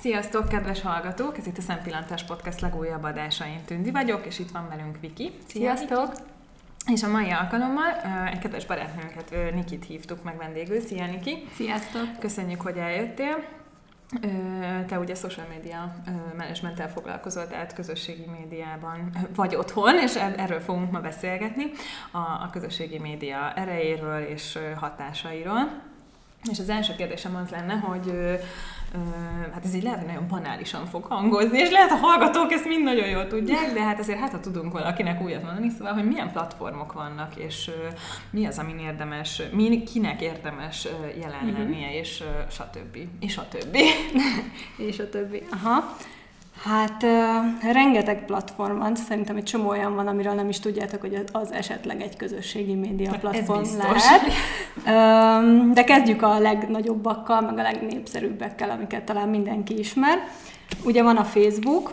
[0.00, 1.38] Sziasztok, kedves hallgatók!
[1.38, 3.46] Ez itt a Szempillantás Podcast legújabb adása.
[3.46, 5.32] Én Tündi vagyok, és itt van velünk Viki.
[5.46, 6.12] Sziasztok!
[6.92, 7.92] És a mai alkalommal
[8.32, 10.80] egy kedves barátnőnket, Nikit hívtuk meg vendégül.
[10.80, 11.48] Szia, Niki!
[11.54, 12.18] Sziasztok!
[12.18, 13.44] Köszönjük, hogy eljöttél.
[14.86, 15.94] Te ugye social media
[16.36, 21.70] menedzsmenttel foglalkozol, tehát közösségi médiában vagy otthon, és erről fogunk ma beszélgetni,
[22.10, 25.88] a, a közösségi média erejéről és hatásairól.
[26.50, 28.12] És az első kérdésem az lenne, hogy
[29.52, 32.82] hát ez így lehet, hogy nagyon banálisan fog hangozni, és lehet a hallgatók ezt mind
[32.82, 36.32] nagyon jól tudják, de hát azért hát ha tudunk valakinek újat mondani, szóval, hogy milyen
[36.32, 37.70] platformok vannak, és
[38.30, 40.88] mi az, amin érdemes, mi, kinek érdemes
[41.20, 41.58] jelen mhm.
[41.58, 42.96] lennie, és stb.
[43.20, 43.84] És a többi.
[44.88, 45.42] és a többi.
[45.50, 45.96] Aha.
[46.64, 51.24] Hát uh, rengeteg platform van, szerintem egy csomó olyan van, amiről nem is tudjátok, hogy
[51.32, 54.22] az esetleg egy közösségi média platform lehet.
[54.86, 60.18] Um, de kezdjük a legnagyobbakkal, meg a legnépszerűbbekkel, amiket talán mindenki ismer.
[60.84, 61.92] Ugye van a Facebook,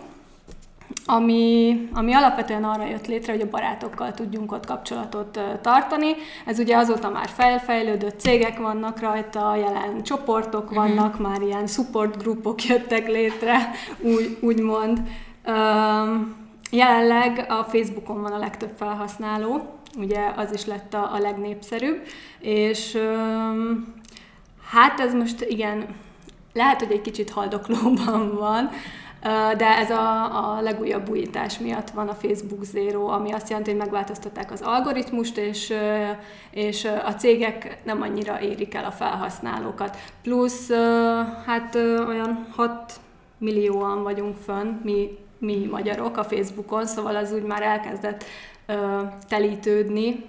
[1.09, 6.16] ami, ami alapvetően arra jött létre, hogy a barátokkal tudjunk ott kapcsolatot tartani.
[6.45, 10.75] Ez ugye azóta már felfejlődött cégek vannak rajta, jelen csoportok mhm.
[10.75, 11.28] vannak, uh-huh.
[11.28, 15.02] már ilyen support grupok jöttek létre, úgy, úgymond.
[15.47, 16.35] Um,
[16.72, 19.61] jelenleg a Facebookon van a legtöbb felhasználó,
[19.97, 22.02] ugye az is lett a, a legnépszerűbb,
[22.39, 23.94] és um,
[24.72, 25.85] hát ez most igen,
[26.53, 28.69] lehet, hogy egy kicsit haldoklóban van,
[29.57, 33.79] de ez a, a legújabb újítás miatt van a Facebook Zero, ami azt jelenti, hogy
[33.79, 35.73] megváltoztatták az algoritmust, és,
[36.51, 39.97] és a cégek nem annyira érik el a felhasználókat.
[40.21, 40.69] Plusz
[41.45, 41.75] hát
[42.07, 42.93] olyan 6
[43.38, 48.23] millióan vagyunk fönn, mi, mi magyarok a Facebookon, szóval az úgy már elkezdett
[49.27, 50.25] telítődni,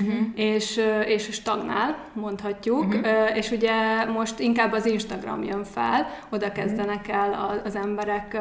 [0.00, 0.26] uh-huh.
[0.34, 3.36] és, és stagnál, mondhatjuk, uh-huh.
[3.36, 8.38] és ugye most inkább az Instagram jön fel, oda kezdenek el az emberek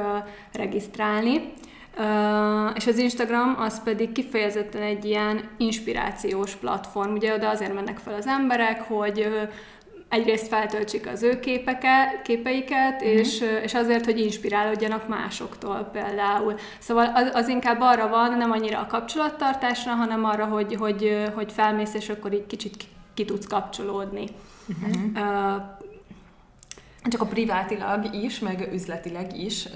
[0.53, 1.53] regisztrálni,
[1.97, 7.13] Uh, és az Instagram az pedig kifejezetten egy ilyen inspirációs platform.
[7.13, 9.29] Ugye oda azért mennek fel az emberek, hogy
[10.11, 13.17] egyrészt feltöltsék az ő képeke, képeiket, uh-huh.
[13.17, 16.55] és, és azért, hogy inspirálódjanak másoktól például.
[16.79, 21.51] Szóval az, az inkább arra van, nem annyira a kapcsolattartásra, hanem arra, hogy, hogy, hogy
[21.51, 24.27] felmész, és akkor így kicsit ki, ki tudsz kapcsolódni.
[24.67, 25.01] Uh-huh.
[25.15, 25.61] Uh,
[27.09, 29.67] csak a privátilag is, meg üzletileg is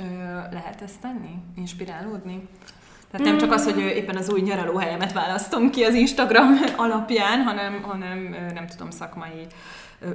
[0.51, 1.35] lehet ezt tenni?
[1.55, 2.47] Inspirálódni?
[3.17, 7.81] Tehát nem csak az, hogy éppen az új nyaralóhelyemet választom ki az Instagram alapján, hanem,
[7.81, 9.47] hanem nem tudom, szakmai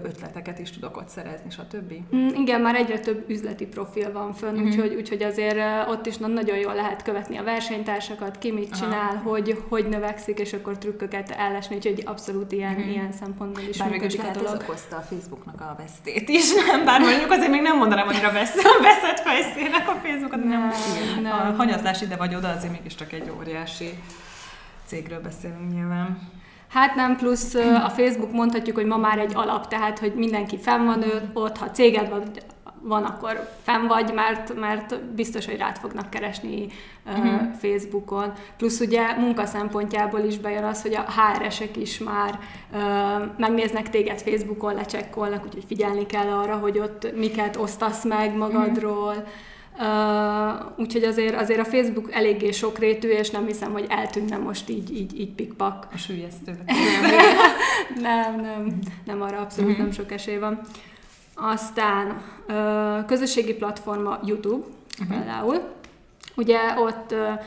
[0.04, 1.92] ötleteket is tudok ott szerezni, stb.
[2.16, 4.66] Mm, igen, már egyre több üzleti profil van fönn, mm-hmm.
[4.66, 9.30] úgyhogy, úgyhogy azért ott is nagyon jól lehet követni a versenytársakat, ki mit csinál, Aha.
[9.30, 12.88] hogy, hogy növekszik, és akkor trükköket ellesni, úgyhogy abszolút ilyen, mm-hmm.
[12.88, 14.54] ilyen szempontból is Bár működik a dolog.
[14.54, 16.84] ez okozta a Facebooknak a vesztét is, nem?
[16.84, 18.32] Bár mondjuk azért még nem mondanám, hogy a
[18.82, 21.32] veszett fejszének a Facebookot, nem, nem, nem.
[21.32, 23.98] A hanyatlás ide vagy oda azért mégiscsak egy óriási
[24.84, 26.28] cégről beszélünk nyilván.
[26.68, 30.84] Hát nem, plusz a Facebook mondhatjuk, hogy ma már egy alap, tehát hogy mindenki fenn
[30.84, 32.22] van ott, ha céged van,
[32.82, 36.66] van, akkor fenn vagy, mert, mert biztos, hogy rád fognak keresni
[37.06, 37.40] uh-huh.
[37.60, 38.32] Facebookon.
[38.56, 42.38] Plusz ugye munka szempontjából is bejön az, hogy a HR-esek is már
[42.72, 42.80] uh,
[43.36, 49.14] megnéznek téged Facebookon, lecsekkolnak, úgyhogy figyelni kell arra, hogy ott miket osztasz meg magadról.
[49.14, 49.28] Uh-huh
[49.80, 49.86] Uh,
[50.76, 55.20] úgyhogy azért, azért a Facebook eléggé sokrétű, és nem hiszem, hogy eltűnne most így, így,
[55.20, 55.86] így pikpak.
[55.92, 56.52] A sülyeztő.
[58.02, 59.84] nem, nem, nem arra abszolút uh-huh.
[59.84, 60.60] nem sok esély van.
[61.34, 64.66] Aztán uh, közösségi platforma YouTube
[65.00, 65.16] uh-huh.
[65.16, 65.60] például.
[66.36, 67.40] Ugye ott uh,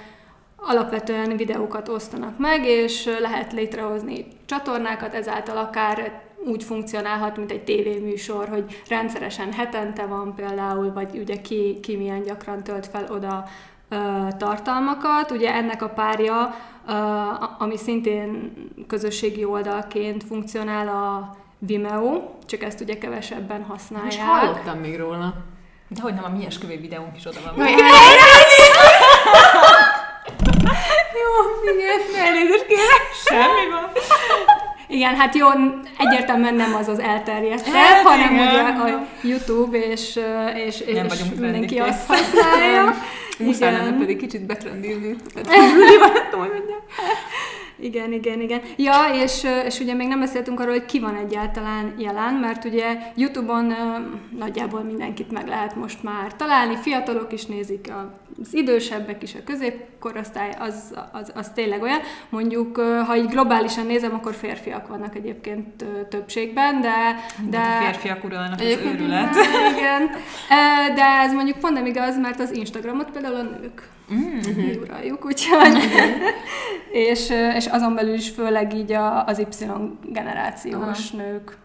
[0.55, 8.47] alapvetően videókat osztanak meg, és lehet létrehozni csatornákat, ezáltal akár úgy funkcionálhat, mint egy tévéműsor,
[8.47, 13.45] hogy rendszeresen hetente van például, vagy ugye ki, ki milyen gyakran tölt fel oda
[13.89, 15.31] ö, tartalmakat.
[15.31, 16.55] Ugye ennek a párja,
[16.87, 16.93] ö,
[17.57, 18.53] ami szintén
[18.87, 24.11] közösségi oldalként funkcionál a Vimeo, csak ezt ugye kevesebben használják.
[24.11, 25.33] És hallottam még róla.
[25.87, 27.67] De hogy nem, a mi esküvő videónk is oda van.
[31.21, 31.31] Jó,
[31.73, 33.03] igen, elnézést kérek.
[33.25, 33.91] Semmi van.
[34.93, 35.47] Igen, hát jó,
[35.97, 38.47] egyértelműen nem az az elterjedt, hát, hanem igen.
[38.47, 40.19] ugye a YouTube, és,
[40.65, 40.97] és, és
[41.39, 42.93] mindenki azt használja.
[43.39, 45.15] Muszáj lenne pedig kicsit betrendülni.
[47.79, 48.61] Igen, igen, igen.
[48.77, 52.97] Ja, és, és ugye még nem beszéltünk arról, hogy ki van egyáltalán jelen, mert ugye
[53.15, 53.73] YouTube-on
[54.37, 57.91] nagyjából mindenkit meg lehet most már találni, fiatalok is nézik,
[58.41, 61.99] az idősebbek is, a középkorosztály, az, az, az tényleg olyan.
[62.29, 67.15] Mondjuk, ha így globálisan nézem, akkor férfiak vannak egyébként többségben, de...
[67.49, 69.35] de a férfiak uralnak az őrület.
[69.75, 70.09] Igen,
[70.95, 74.55] de ez mondjuk pont nem igaz, mert az Instagramot például a nők mm-hmm.
[74.55, 75.77] mi uraljuk, úgyhogy...
[76.93, 79.65] és, és azon belül is főleg így a, az Y
[80.05, 81.23] generációs Aha.
[81.23, 81.57] nők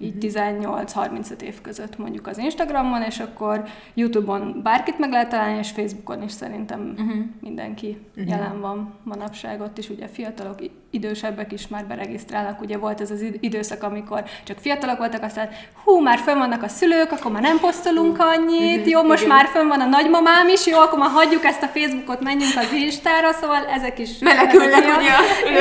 [0.00, 3.64] így 18-35 év között mondjuk az Instagramon, és akkor
[3.94, 7.24] YouTube-on bárkit meg lehet találni, és Facebookon is szerintem uh-huh.
[7.40, 8.28] mindenki uh-huh.
[8.28, 10.58] jelen van manapság, ott is ugye fiatalok,
[10.90, 15.48] idősebbek is már beregisztrálnak, ugye volt ez az időszak, amikor csak fiatalok voltak, aztán
[15.84, 18.88] hú, már fönn vannak a szülők, akkor már nem posztolunk annyit, uh-huh.
[18.88, 19.36] jó, most Igen.
[19.36, 22.72] már fönn van a nagymamám is, jó, akkor már hagyjuk ezt a Facebookot, menjünk az
[22.72, 24.18] Instára, szóval ezek is...
[24.18, 25.12] Menekülnek ugye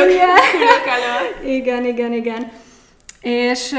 [0.10, 0.30] igen.
[1.56, 2.52] igen, igen, igen.
[3.22, 3.76] És,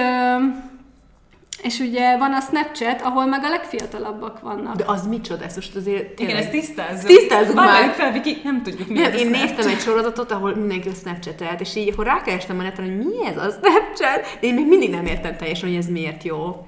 [1.62, 4.76] és ugye van a Snapchat, ahol meg a legfiatalabbak vannak.
[4.76, 5.44] De az micsoda?
[5.44, 6.37] Ez most azért tényleg...
[6.37, 7.06] Igen, ezt tisztázzuk.
[7.06, 7.93] Tisztázzuk már.
[7.93, 11.76] fel, Viki, nem tudjuk mi nem, Én néztem egy sorozatot, ahol mindenki a Snapchat-elt, és
[11.76, 15.06] így akkor rákerestem a neten, hogy mi ez a Snapchat, de én még mindig nem
[15.06, 16.67] értem teljesen, hogy ez miért jó.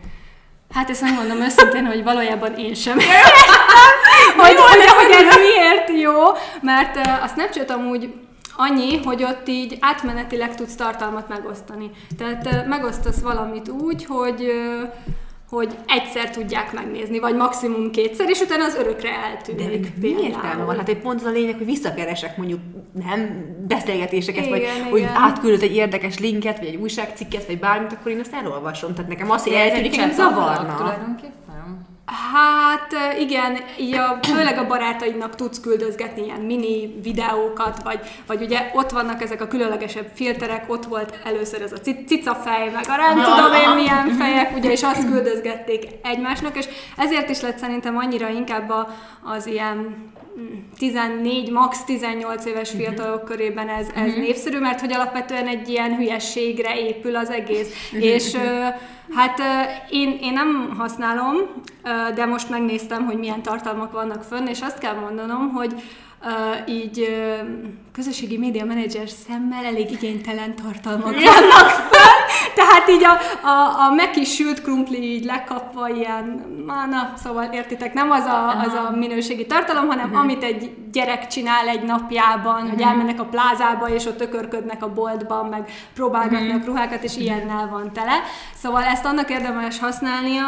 [0.75, 6.15] Hát ezt megmondom őszintén, hogy valójában én sem értem, hogy, hogy, hogy ez miért jó,
[6.61, 8.15] mert a Snapchat amúgy
[8.69, 11.91] Annyi, hogy ott így átmenetileg tudsz tartalmat megosztani.
[12.19, 14.53] Tehát megosztasz valamit úgy, hogy
[15.51, 19.81] hogy egyszer tudják megnézni, vagy maximum kétszer, és utána az örökre eltűnik.
[19.83, 20.77] De mi értelme van?
[20.77, 22.61] Hát egy pont az a lényeg, hogy visszakeresek mondjuk
[23.05, 24.85] nem beszélgetéseket, igen, vagy igen.
[24.91, 28.95] hogy átküldött egy érdekes linket, vagy egy újságcikket, vagy bármit, akkor én azt elolvasom.
[28.95, 30.77] Tehát nekem azt, hogy eltűnik, zavarna.
[30.77, 31.41] Tulajdonképpen?
[32.33, 38.71] Hát igen, így a, főleg a barátaidnak tudsz küldözgetni ilyen mini videókat, vagy, vagy ugye
[38.75, 43.23] ott vannak ezek a különlegesebb filterek, ott volt először ez a cicafej, meg a nem
[43.23, 48.29] tudom én milyen fejek, ugye, és azt küldözgették egymásnak, és ezért is lett szerintem annyira
[48.29, 48.89] inkább a,
[49.25, 50.11] az ilyen
[50.79, 52.83] 14, max 18 éves mhm.
[52.83, 54.23] fiatalok körében ez, ez uh-huh.
[54.23, 57.69] népszerű, mert hogy alapvetően egy ilyen hülyességre épül az egész.
[57.93, 58.05] Uh-huh.
[58.05, 58.37] És
[59.15, 59.41] hát
[59.91, 61.37] én, én nem használom,
[62.15, 65.73] de most megnéztem, hogy milyen tartalmak vannak fönn, és azt kell mondanom, hogy
[66.23, 67.49] uh, így uh,
[67.93, 72.20] közösségi média menedzser szemmel elég igénytelen tartalmak vannak fel,
[72.61, 78.25] tehát így a, a, a megkisült krumpli így lekapva ilyen, na, szóval értitek, nem az
[78.25, 80.20] a, az a minőségi tartalom, hanem uh-huh.
[80.20, 82.70] amit egy gyerek csinál egy napjában, uh-huh.
[82.70, 86.64] hogy elmennek a plázába, és ott ökörködnek a boltban, meg próbálgatnak uh-huh.
[86.64, 88.12] ruhákat, és ilyennel van tele.
[88.55, 90.44] Szóval ezt annak érdemes használnia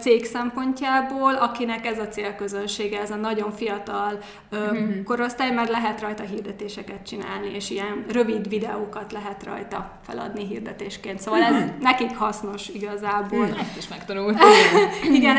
[0.00, 4.18] cég szempontjából, akinek ez a célközönsége, ez a nagyon fiatal
[4.52, 5.02] uh-huh.
[5.04, 11.20] korosztály, mert lehet rajta hirdetéseket csinálni, és ilyen rövid videókat lehet rajta feladni hirdetésként.
[11.20, 11.70] Szóval ez uh-huh.
[11.80, 13.38] nekik hasznos igazából.
[13.38, 13.60] Uh-huh.
[13.60, 14.38] Ezt is megtanult.
[15.18, 15.36] Igen,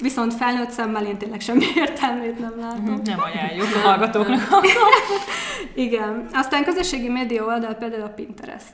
[0.00, 2.84] viszont felnőtt szemmel én tényleg semmi értelmét nem látom.
[2.84, 3.02] Uh-huh.
[3.04, 4.48] Nem ajánljuk a hallgatóknak.
[5.74, 6.26] Igen.
[6.32, 8.72] Aztán közösségi média oldal például a Pinterest.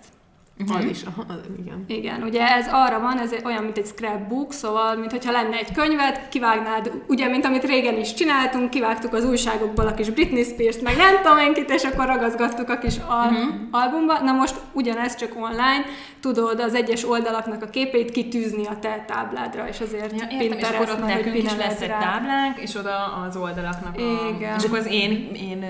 [0.58, 0.76] Uh-huh.
[0.76, 1.24] Az is, aha,
[1.58, 1.84] igen.
[1.88, 5.72] Igen, ugye ez arra van, ez olyan, mint egy scrapbook, szóval, mint hogyha lenne egy
[5.72, 10.82] könyvet, kivágnád, ugye, mint amit régen is csináltunk, kivágtuk az újságokból a kis Britney Spears-t,
[10.82, 13.54] meg nem tudom én kit, és akkor ragazgattuk a kis al- uh-huh.
[13.70, 14.18] albumba.
[14.18, 15.84] Na most ugyanez csak online,
[16.20, 20.72] tudod az egyes oldalaknak a képét kitűzni a te tábládra, és azért ja, értem, Pinterest,
[20.72, 24.34] és akkor ott nekünk is lesz egy táblánk, és oda az oldalaknak a...
[24.36, 24.56] Igen.
[24.58, 25.64] És akkor az én, én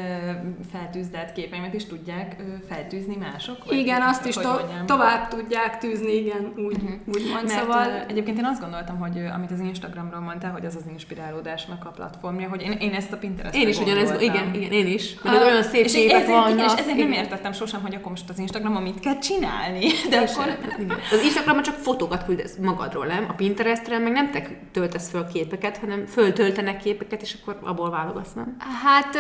[0.72, 2.36] feltűzdelt képeimet is tudják
[2.68, 3.56] feltűzni mások?
[3.70, 6.90] Igen, azt is to- tovább tudják tűzni, igen, úgy, uh-huh.
[7.06, 7.46] úgymond.
[7.46, 8.04] Mert szóval...
[8.08, 12.48] egyébként én azt gondoltam, hogy amit az Instagramról mondtál, hogy az az inspirálódásnak a platformja,
[12.48, 15.20] hogy én, én ezt a Pinterest Én is ugyanez, igen, igen, én is.
[15.22, 16.66] Mert uh, olyan szép és ezért, vannak.
[16.66, 17.08] És ezért igen.
[17.08, 19.86] nem értettem sosem, hogy akkor most az Instagramon mit kell csinálni.
[20.10, 20.58] De akkor...
[20.78, 20.98] Igen.
[21.12, 23.24] Az Instagramon csak fotókat küldesz magadról, nem?
[23.28, 24.42] A Pinterestre meg nem te
[24.72, 28.56] töltesz föl képeket, hanem föltöltenek képeket, és akkor abból válogatsz, nem?
[28.84, 29.16] Hát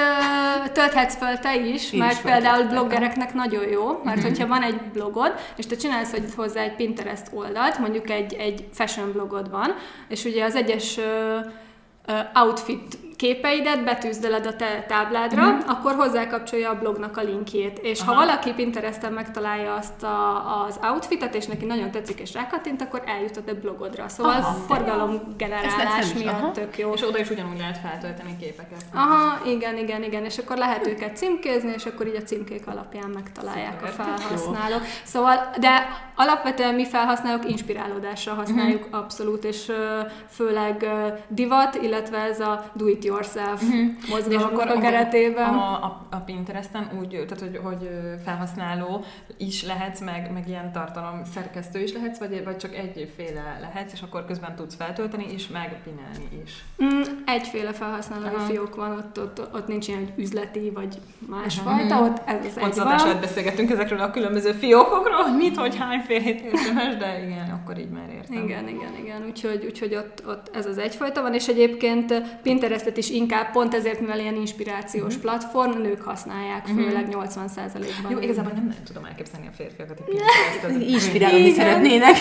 [0.72, 4.22] tölthetsz föl te is, én mert is például bloggereknek nagyon jó, mert uh-huh.
[4.22, 8.68] hogyha van egy blogod, és te csinálsz hogy hozzá egy Pinterest oldalt, mondjuk egy, egy
[8.72, 9.74] fashion blogod van,
[10.08, 10.98] és ugye az egyes
[12.34, 15.70] outfit képeidet betűzdeled a te tábládra, uh-huh.
[15.70, 17.78] akkor hozzákapcsolja a blognak a linkjét.
[17.78, 18.12] És Aha.
[18.12, 23.02] ha valaki Pinteresten megtalálja azt a, az outfitet, és neki nagyon tetszik, és rákattint, akkor
[23.06, 24.08] eljut a te blogodra.
[24.08, 24.52] Szóval Aha.
[24.52, 26.50] forgalom generálás miatt Aha.
[26.50, 26.92] tök jó.
[26.92, 28.84] És oda is ugyanúgy lehet feltölteni képeket.
[28.94, 30.24] Aha, igen, igen, igen.
[30.24, 34.06] És akkor lehet őket címkézni, és akkor így a címkék alapján megtalálják Szuper.
[34.08, 34.82] a felhasználók.
[35.04, 38.98] Szóval, de alapvetően mi felhasználók inspirálódásra használjuk uh-huh.
[38.98, 39.72] abszolút, és
[40.28, 40.86] főleg
[41.28, 44.08] divat, illetve ez a do-it-yourself uh-huh.
[44.08, 45.54] mozgalomnak a keretében.
[45.54, 47.90] A, a, a Pinteresten úgy, tehát hogy, hogy
[48.24, 49.04] felhasználó
[49.36, 54.02] is lehetsz, meg, meg ilyen tartalom szerkesztő is lehetsz, vagy, vagy csak egyféle lehetsz, és
[54.02, 56.64] akkor közben tudsz feltölteni is, meg pinelni is.
[56.84, 58.46] Mm, egyféle felhasználói uh-huh.
[58.46, 62.06] fiók van, ott, ott, ott nincs ilyen üzleti, vagy másfajta, uh-huh.
[62.06, 63.20] ott ez az egy van.
[63.20, 68.08] beszélgettünk ezekről a különböző fiókokról, hogy mit, hogy hányfélét érdemes, de igen, akkor így már
[68.14, 68.44] értem.
[68.44, 73.10] Igen, igen, igen, úgyhogy, úgyhogy ott, ott ez az egyfajta van, és egyébként Pinterestet is
[73.10, 75.20] inkább pont ezért, mivel ilyen inspirációs uh-huh.
[75.20, 77.24] platform, nők használják, főleg uh-huh.
[77.24, 78.10] 80%-ban.
[78.10, 80.88] Jó, igazából nem, nem tudom elképzelni a férfiakat, hogy Pinterestet.
[80.90, 82.16] Inspirálni szeretnének.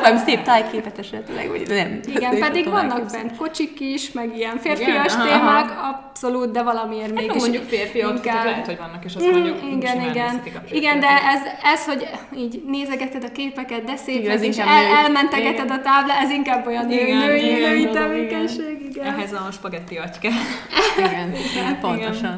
[0.00, 2.00] Valami szép tájképet esetleg, vagy nem.
[2.14, 5.88] Igen, pedig vannak bent kocsik is, meg ilyen férfias igen, témák, aha.
[5.88, 8.44] abszolút, de valamiért hát mégis mondjuk férfiak, inkább...
[8.44, 10.42] lehet, hogy vannak, és azt mondjuk mm, Igen, igen.
[10.70, 15.80] Igen, de ez, ez, hogy így nézegeted a képeket, de szép, és el, elmentegeted a
[15.80, 19.06] tábla, ez inkább olyan igen, női, igen, női tevékenység, igen.
[19.06, 20.30] Ehhez a spagetti agyke.
[21.06, 22.36] igen, igen, pontosan.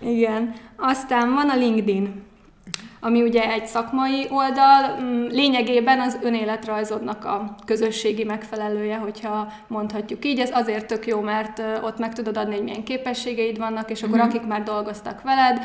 [0.00, 0.54] Igen.
[0.76, 2.23] Aztán van a LinkedIn
[3.04, 10.38] ami ugye egy szakmai oldal, mm, lényegében az önéletrajzodnak a közösségi megfelelője, hogyha mondhatjuk így.
[10.38, 14.18] Ez azért tök jó, mert ott meg tudod adni, hogy milyen képességeid vannak, és akkor
[14.18, 14.28] mm-hmm.
[14.28, 15.60] akik már dolgoztak veled,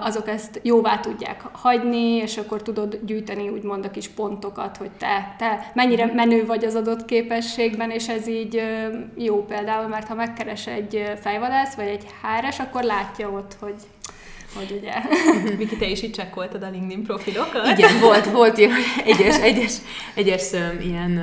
[0.00, 5.34] azok ezt jóvá tudják hagyni, és akkor tudod gyűjteni úgymond a kis pontokat, hogy te,
[5.38, 8.62] te mennyire menő vagy az adott képességben, és ez így
[9.16, 13.74] jó például, mert ha megkeres egy fejvadász, vagy egy háres, akkor látja ott, hogy
[14.54, 14.92] hogy ugye...
[15.56, 17.78] Viki, te is így csekkoltad a LinkedIn profilokat?
[17.78, 18.70] Igen, volt, volt ilyen
[19.04, 19.76] egyes, egyes,
[20.14, 21.20] egyes ilyen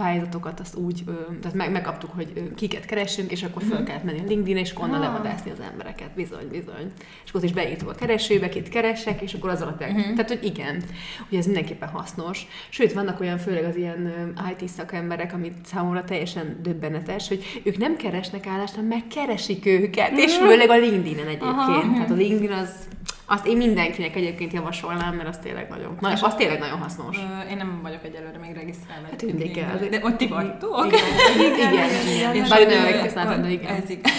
[0.00, 1.04] pályázatokat azt úgy,
[1.40, 3.84] tehát meg, megkaptuk, hogy kiket keresünk, és akkor föl mhm.
[3.84, 5.00] kellett menni a linkedin és onnan ah.
[5.00, 6.10] levadászni az embereket.
[6.14, 6.92] Bizony, bizony.
[7.24, 9.90] És akkor is beírtuk a keresőbe, kit keresek, és akkor az alapján.
[9.90, 10.14] Uh-huh.
[10.14, 10.82] Tehát, hogy igen,
[11.28, 12.46] hogy ez mindenképpen hasznos.
[12.68, 14.12] Sőt, vannak olyan, főleg az ilyen
[14.50, 20.22] IT szakemberek, amit számomra teljesen döbbenetes, hogy ők nem keresnek állást, hanem megkeresik őket, uh-huh.
[20.22, 20.46] és mhm.
[20.46, 21.52] főleg a LinkedIn-en egyébként.
[21.52, 21.92] Uh-huh.
[21.92, 22.88] Tehát a LinkedIn az
[23.32, 27.16] azt én mindenkinek egyébként javasolnám, mert az tényleg nagyon, nagyon az tényleg nagyon hasznos.
[27.16, 29.06] Ö, én nem vagyok egyelőre még regisztrálva.
[29.10, 29.78] Hát mindig kell.
[29.90, 30.86] De ott ti vagytok?
[30.86, 31.00] Igen,
[31.38, 32.34] igen, igen.
[32.34, 32.34] igen.
[32.34, 33.42] igen.
[33.42, 33.74] De igen.
[33.74, 34.12] Ez igaz.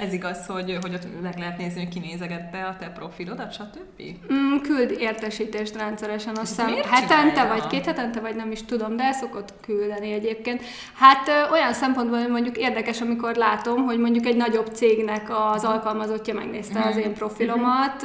[0.00, 4.02] Ez igaz, hogy, hogy ott meg lehet nézni, hogy kinézegette a te profilodat, stb.?
[4.32, 9.02] Mm, küld értesítést rendszeresen, azt hiszem hetente, vagy két hetente, vagy nem is tudom, de
[9.02, 10.62] el szokott küldeni egyébként.
[10.94, 15.64] Hát ö, olyan szempontból hogy mondjuk érdekes, amikor látom, hogy mondjuk egy nagyobb cégnek az
[15.64, 16.82] alkalmazottja megnézte mm.
[16.82, 18.04] az én profilomat,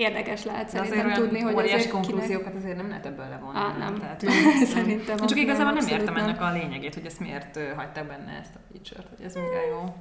[0.00, 2.62] érdekes lehet szerintem azért tudni, hogy óriási konklúziókat kinek...
[2.62, 3.58] azért nem lehet ebből levonni.
[3.58, 3.98] Ah, nem.
[3.98, 4.64] Tehát, nem.
[4.64, 5.16] szerintem.
[5.16, 6.24] Csak igazából nem értem nem.
[6.24, 9.94] ennek a lényegét, hogy ezt miért hagyták benne ezt a feature-t, hogy ez mire jó.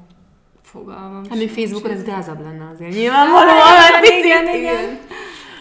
[0.71, 1.23] Fogalmam.
[1.29, 2.93] Hát még Facebookon ez gázabb lenne azért.
[2.93, 3.57] Nyilvánvalóan.
[3.57, 4.55] Hát, igen, igen.
[4.55, 4.99] igen.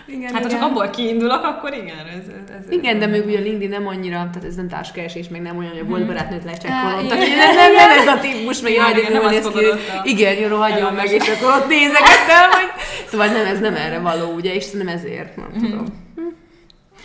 [0.07, 2.07] Igen, hát ha csak abból kiindulok, akkor igen.
[2.07, 2.25] Ez,
[2.59, 5.57] ez, igen, de még ugye a LinkedIn nem annyira, tehát ez nem táskeresés, meg nem
[5.59, 6.09] olyan, hogy a volt mhm.
[6.09, 7.09] barátnőt lecsekkolom.
[7.09, 9.65] Tehát nem, nem, nem ez a típus, meg jaj, igen, nem azt ki.
[10.05, 12.71] Igen, jó, hagyjon meg, és akkor ott nézegettem, hogy...
[13.07, 15.65] Szóval nem, ez nem erre való, ugye, és nem ezért, nem mhm.
[15.65, 15.87] tudom.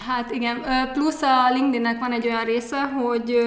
[0.07, 0.62] Hát igen,
[0.93, 3.38] plusz a LinkedInnek van egy olyan része, hogy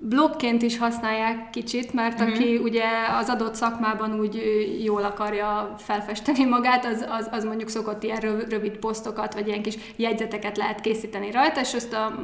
[0.00, 2.34] blogként is használják kicsit, mert uh-huh.
[2.34, 2.84] aki ugye
[3.18, 4.42] az adott szakmában úgy
[4.84, 9.76] jól akarja felfesteni magát, az, az, az mondjuk szokott ilyen rövid posztokat, vagy ilyen kis
[9.96, 12.18] jegyzeteket lehet készíteni rajta, és azt a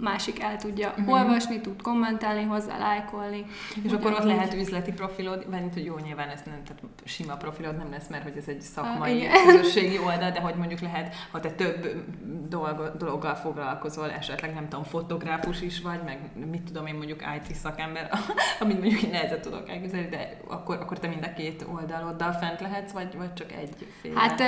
[0.00, 1.14] másik el tudja uh-huh.
[1.14, 3.44] olvasni, tud kommentálni hozzá, lájkolni.
[3.82, 7.76] És akkor ott lehet üzleti profilod, mert hogy jó, nyilván ez nem, tehát sima profilod
[7.76, 11.40] nem lesz, mert hogy ez egy szakmai uh, közösségi oldal, de hogy mondjuk lehet, ha
[11.40, 12.04] te több
[12.48, 16.18] dolog, dologgal foglalkozol, esetleg nem tudom, fotográfus is vagy, meg
[16.50, 18.10] mit tudom én mondjuk IT szakember,
[18.60, 22.60] amit mondjuk én nehezen tudok elképzelni, de akkor, akkor te mind a két oldaloddal fent
[22.60, 24.14] lehetsz, vagy, vagy csak egy fél?
[24.14, 24.40] Hát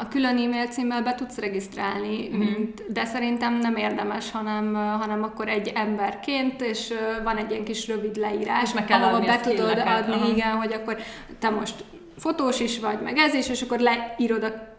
[0.00, 2.38] a külön e-mail címmel be tudsz regisztrálni, mm-hmm.
[2.38, 6.94] mint, de szerintem nem érdemes, hanem, hanem akkor egy emberként, és
[7.24, 10.28] van egy ilyen kis rövid leírás, meg kell ahol be tudod adni, aha.
[10.28, 10.96] igen, hogy akkor
[11.38, 11.84] te most
[12.18, 14.75] fotós is vagy, meg ez is, és akkor leírod a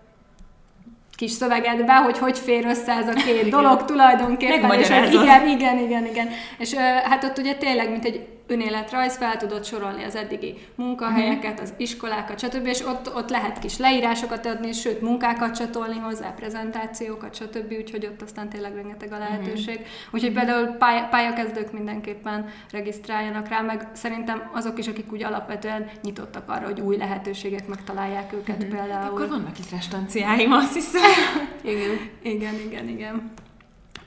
[1.18, 4.80] kis szövegedbe, hogy hogy fér össze ez a két dolog tulajdonképpen.
[4.80, 6.30] És hogy igen, igen, igen, igen.
[6.58, 11.74] És hát ott ugye tényleg, mint egy önéletrajz, fel tudod sorolni az eddigi munkahelyeket, az
[11.78, 12.66] iskolákat, stb.
[12.66, 17.74] És ott, ott lehet kis leírásokat adni, sőt munkákat csatolni hozzá, prezentációkat, stb.
[17.78, 19.86] Úgyhogy ott aztán tényleg rengeteg a lehetőség.
[20.12, 26.50] Úgyhogy például pály- pályakezdők mindenképpen regisztráljanak rá, meg szerintem azok is, akik úgy alapvetően nyitottak
[26.50, 28.76] arra, hogy új lehetőségek megtalálják őket mm-hmm.
[28.76, 29.10] például.
[29.10, 31.02] Akkor vannak itt restanciáim, azt hiszem.
[31.64, 33.32] igen, igen, igen, igen.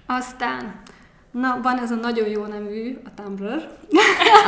[0.07, 0.83] Aztán
[1.33, 3.69] Na, van ez a nagyon jó nevű, a Tumblr.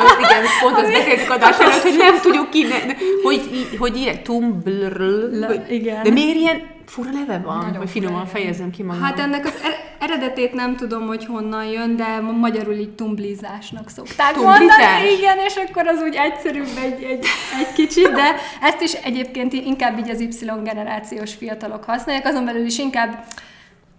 [0.01, 3.97] Amit igen, pont azt beszéltük adás előtt, hogy nem tudjuk ki, ne, de, hogy, hogy
[3.97, 4.97] írják, Tumblr,
[5.33, 6.03] Le, igen.
[6.03, 9.03] de miért ilyen fura neve van, Nagyon hogy finoman fejezem ki magam.
[9.03, 14.33] Hát ennek az er- eredetét nem tudom, hogy honnan jön, de magyarul így tumblizásnak szokták
[14.33, 14.59] Tumblizás?
[14.59, 15.13] mondani.
[15.19, 17.27] Igen, és akkor az úgy egyszerűbb egy, egy,
[17.61, 20.31] egy kicsit, de ezt is egyébként inkább így az Y
[20.65, 23.25] generációs fiatalok használják, azon belül is inkább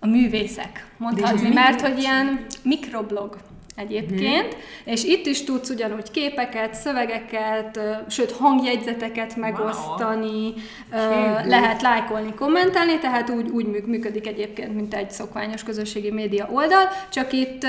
[0.03, 3.37] a művészek, mondhatni, mert hogy ilyen mikroblog
[3.75, 4.93] egyébként, hmm.
[4.93, 7.79] és itt is tudsz ugyanúgy képeket, szövegeket,
[8.09, 10.53] sőt hangjegyzeteket megosztani,
[10.91, 11.47] wow.
[11.47, 17.33] lehet lájkolni, kommentelni, tehát úgy, úgy működik egyébként, mint egy szokványos közösségi média oldal, csak
[17.33, 17.65] itt,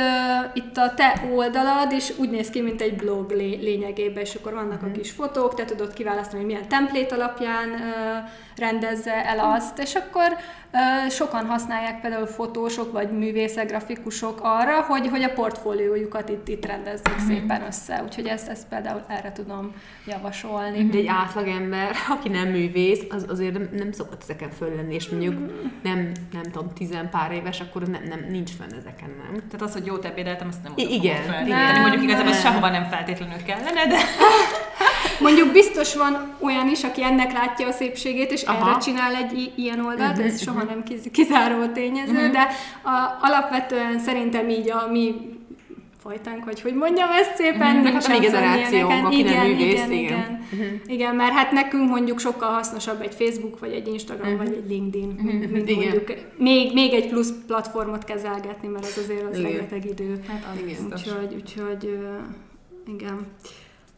[0.55, 4.81] itt a te oldalad is úgy néz ki, mint egy blog lényegében, és akkor vannak
[4.81, 4.91] hmm.
[4.91, 7.69] a kis fotók, te tudod kiválasztani, hogy milyen templét alapján
[8.57, 10.37] rendezze el azt, és akkor
[11.11, 17.23] sokan használják például fotósok vagy művészek, grafikusok arra, hogy, hogy a portfóliójukat itt, itt rendezzék
[17.23, 17.27] mm.
[17.27, 18.03] szépen össze.
[18.05, 19.73] Úgyhogy ezt, ezt például erre tudom
[20.07, 20.87] javasolni.
[20.87, 25.09] De egy átlagember, aki nem művész, az azért nem, nem szokott ezeken föl lenni, és
[25.09, 25.35] mondjuk
[25.83, 29.33] nem, nem tudom, tizen pár éves, akkor nem, nem nincs fenn ezeken, nem?
[29.33, 31.47] Tehát az, hogy jót ebédeltem, azt nem I- Igen.
[31.47, 33.97] Nem, mondjuk igazából sehova nem feltétlenül kellene, de...
[35.25, 38.71] Mondjuk biztos van olyan is, aki ennek látja a szépségét, és Aha.
[38.71, 40.71] erre csinál egy i- ilyen oldalt, uh-huh, ez soha uh-huh.
[40.71, 42.31] nem kizáró tényező, uh-huh.
[42.31, 42.49] de
[42.83, 45.15] a, alapvetően szerintem így a mi
[46.03, 49.93] fajtánk, vagy hogy mondjam ezt szépen, mm, hát a mi generációnk, aki igen, művész, igen,
[49.93, 50.03] igen.
[50.03, 50.43] Igen.
[50.53, 50.81] Uh-huh.
[50.87, 54.47] igen, mert hát nekünk mondjuk sokkal hasznosabb egy Facebook, vagy egy Instagram, uh-huh.
[54.47, 55.51] vagy egy LinkedIn, uh-huh.
[55.51, 55.89] mint igen.
[55.89, 59.51] mondjuk még, még egy plusz platformot kezelgetni, mert ez azért az igen.
[59.51, 60.21] rengeteg idő.
[60.29, 60.85] Hát az igen.
[60.93, 61.99] Úgyhogy, úgyhogy
[62.87, 63.27] igen.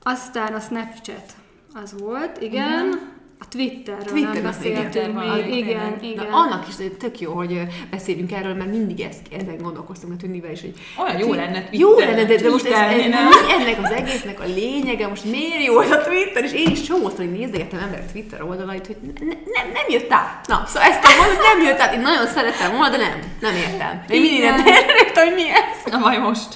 [0.09, 1.33] Aztán a Snapchat
[1.75, 2.89] az volt, igen.
[2.89, 3.03] Uh-huh.
[3.47, 5.55] A Twitterről Twitter nem beszéltünk még.
[5.55, 6.27] Igen, igen.
[6.31, 7.61] Na, annak is tök jó, hogy
[7.91, 10.75] beszélünk erről, mert mindig ezt, ezen gondolkoztunk a Tündivel is, hogy
[11.05, 11.81] olyan jó lenne Twitter.
[11.81, 13.15] Jó lenne, de, de most ez, ez,
[13.59, 17.17] ennek az egésznek a lényege, most miért jó az a Twitter, és én is csomószor
[17.17, 20.47] hogy nézegettem emberek Twitter oldalait, hogy ne, nem, nem jött át.
[20.47, 21.95] Na, szóval ezt a mondat nem jött át.
[21.95, 24.05] Én nagyon szerettem volna, de nem, nem értem.
[24.09, 24.67] Én mindig nem
[24.99, 25.93] értem, hogy mi ez.
[25.93, 26.49] Na majd most.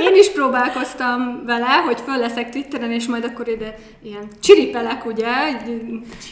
[0.00, 5.26] Én is próbálkoztam vele, hogy föl leszek Twitteren, és majd akkor ide ilyen csiripelek, ugye,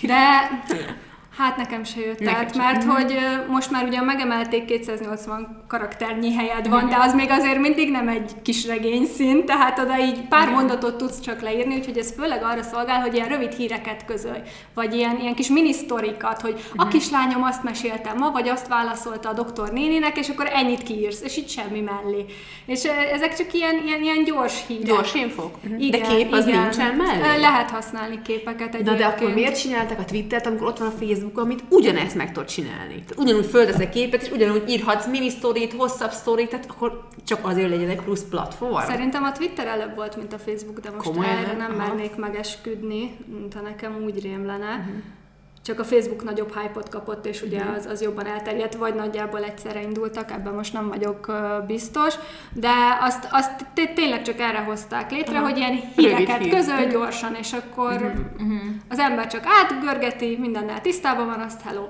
[0.06, 0.94] de
[1.36, 6.68] hát nekem se jött nekem át, mert hogy most már ugye megemelték 280 karakternyi helyed
[6.68, 10.50] van, de az még azért mindig nem egy kis regény szint, tehát oda így pár
[10.50, 14.40] mondatot tudsz csak leírni, úgyhogy ez főleg arra szolgál, hogy ilyen rövid híreket közölj,
[14.74, 16.92] vagy ilyen, ilyen kis minisztorikat, hogy a mhm.
[16.92, 21.36] kislányom azt meséltem ma, vagy azt válaszolta a doktor néninek, és akkor ennyit kiírsz, és
[21.36, 22.24] itt semmi mellé.
[22.66, 24.86] És ezek csak ilyen, ilyen, ilyen gyors hírek.
[24.86, 25.54] Gyors infok?
[25.78, 26.60] Igen, de kép az igen.
[26.60, 27.40] nincsen mellé?
[27.40, 28.84] Lehet használni képeket egyébként.
[28.84, 32.32] Na de akkor miért csináltak a Twittert, amikor ott van a Facebook, amit ugyanezt meg
[32.32, 32.94] tudod csinálni?
[32.94, 37.70] Tehát ugyanúgy földezek képet, és ugyanúgy írhatsz mini sztorit, hosszabb sztorit, tehát akkor csak azért
[37.70, 38.86] legyen egy plusz platform.
[38.86, 41.36] Szerintem a Twitter előbb volt, mint a Facebook, de most Komolyan?
[41.36, 41.86] erre nem Aha.
[41.86, 44.74] mernék megesküdni, mint ha nekem úgy rém lenne.
[44.74, 45.02] Uh-huh
[45.64, 47.74] csak a Facebook nagyobb hype-ot kapott, és ugye mhm.
[47.74, 51.32] az, az jobban elterjedt, vagy nagyjából egyszerre indultak, ebben most nem vagyok
[51.66, 52.14] biztos,
[52.52, 55.48] de azt, azt tényleg csak erre hozták létre, uh-huh.
[55.48, 56.54] hogy ilyen híreket hír.
[56.54, 58.60] közöl gyorsan, és akkor uh-huh.
[58.88, 61.86] az ember csak átgörgeti, mindennel tisztában van, azt hello.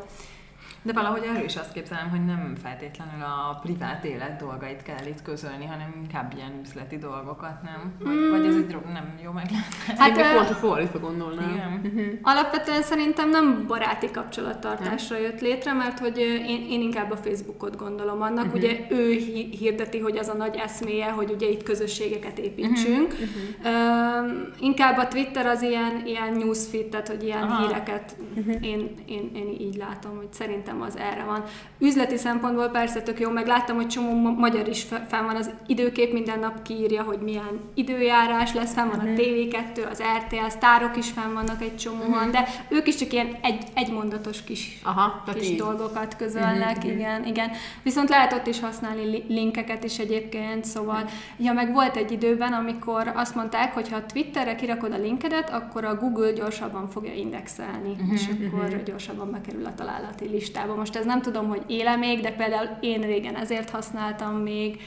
[0.86, 5.22] De valahogy erről is azt képzelem, hogy nem feltétlenül a privát élet dolgait kell itt
[5.22, 7.92] közölni, hanem inkább ilyen üzleti dolgokat, nem?
[8.02, 8.30] Vagy, mm.
[8.30, 9.98] vagy ez egy nem jó meglátás?
[9.98, 11.50] Hát Én pont a fordítva gondolnám.
[11.50, 11.70] Igen.
[11.70, 12.14] Mhm.
[12.22, 16.18] Alapvetően szerintem nem baráti kapcsolattartásra jött létre, mert hogy
[16.48, 18.44] én, én inkább a Facebookot gondolom annak.
[18.44, 18.54] Uh-huh.
[18.54, 19.12] Ugye ő
[19.58, 23.12] hirdeti, hogy az a nagy eszméje, hogy ugye itt közösségeket építsünk.
[23.12, 23.28] Uh-huh.
[23.64, 27.66] Uh, inkább a Twitter az ilyen, ilyen newsfeed, tehát hogy ilyen Aha.
[27.66, 28.54] híreket uh-huh.
[28.60, 31.44] én, én, én így látom, hogy szerintem szerintem az erre van.
[31.78, 36.12] Üzleti szempontból persze tök jó, meg láttam, hogy csomó magyar is fel van az időkép,
[36.12, 39.14] minden nap kiírja, hogy milyen időjárás lesz, fel van a mhm.
[39.16, 42.30] TV2, az RTL, sztárok is fel vannak egy csomóan, uh-huh.
[42.30, 45.58] de ők is csak ilyen egy, egymondatos kis, Aha, kis így.
[45.58, 46.92] dolgokat közölnek, uh-huh.
[46.92, 47.50] igen, igen.
[47.82, 51.10] Viszont lehet ott is használni linkeket is egyébként, szóval, uh-huh.
[51.38, 55.84] ja, meg volt egy időben, amikor azt mondták, hogy ha Twitterre kirakod a linkedet, akkor
[55.84, 58.12] a Google gyorsabban fogja indexelni, uh-huh.
[58.12, 60.78] és akkor gyorsabban bekerül a találati listába listába.
[60.78, 64.80] Most ez nem tudom, hogy éle még, de például én régen ezért használtam még,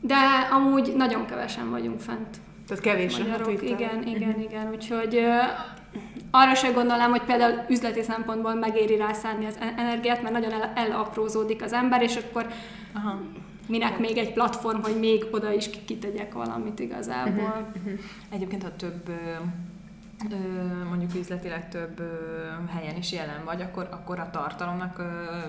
[0.00, 0.16] de
[0.52, 2.40] amúgy nagyon kevesen vagyunk fent.
[2.66, 3.62] Tehát kevés magyarok.
[3.62, 4.42] Igen, igen, uh-huh.
[4.42, 4.70] igen.
[4.70, 6.00] Úgyhogy uh,
[6.30, 11.62] arra se gondolnám, hogy például üzleti szempontból megéri rászállni az energiát, mert nagyon el, elaprózódik
[11.62, 12.46] az ember, és akkor
[12.94, 13.20] Aha.
[13.66, 17.44] minek még egy platform, hogy még oda is kitegyek valamit igazából.
[17.44, 17.84] Uh-huh.
[17.84, 18.00] Uh-huh.
[18.30, 19.10] Egyébként, ha több
[20.88, 22.02] mondjuk üzletileg több
[22.68, 25.02] helyen is jelen vagy, akkor, akkor a tartalomnak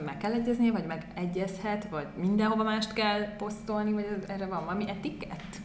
[0.05, 5.55] meg kell egyeznie, vagy megegyezhet, vagy mindenhova mást kell posztolni, vagy erre van valami etikett?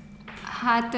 [0.61, 0.97] Hát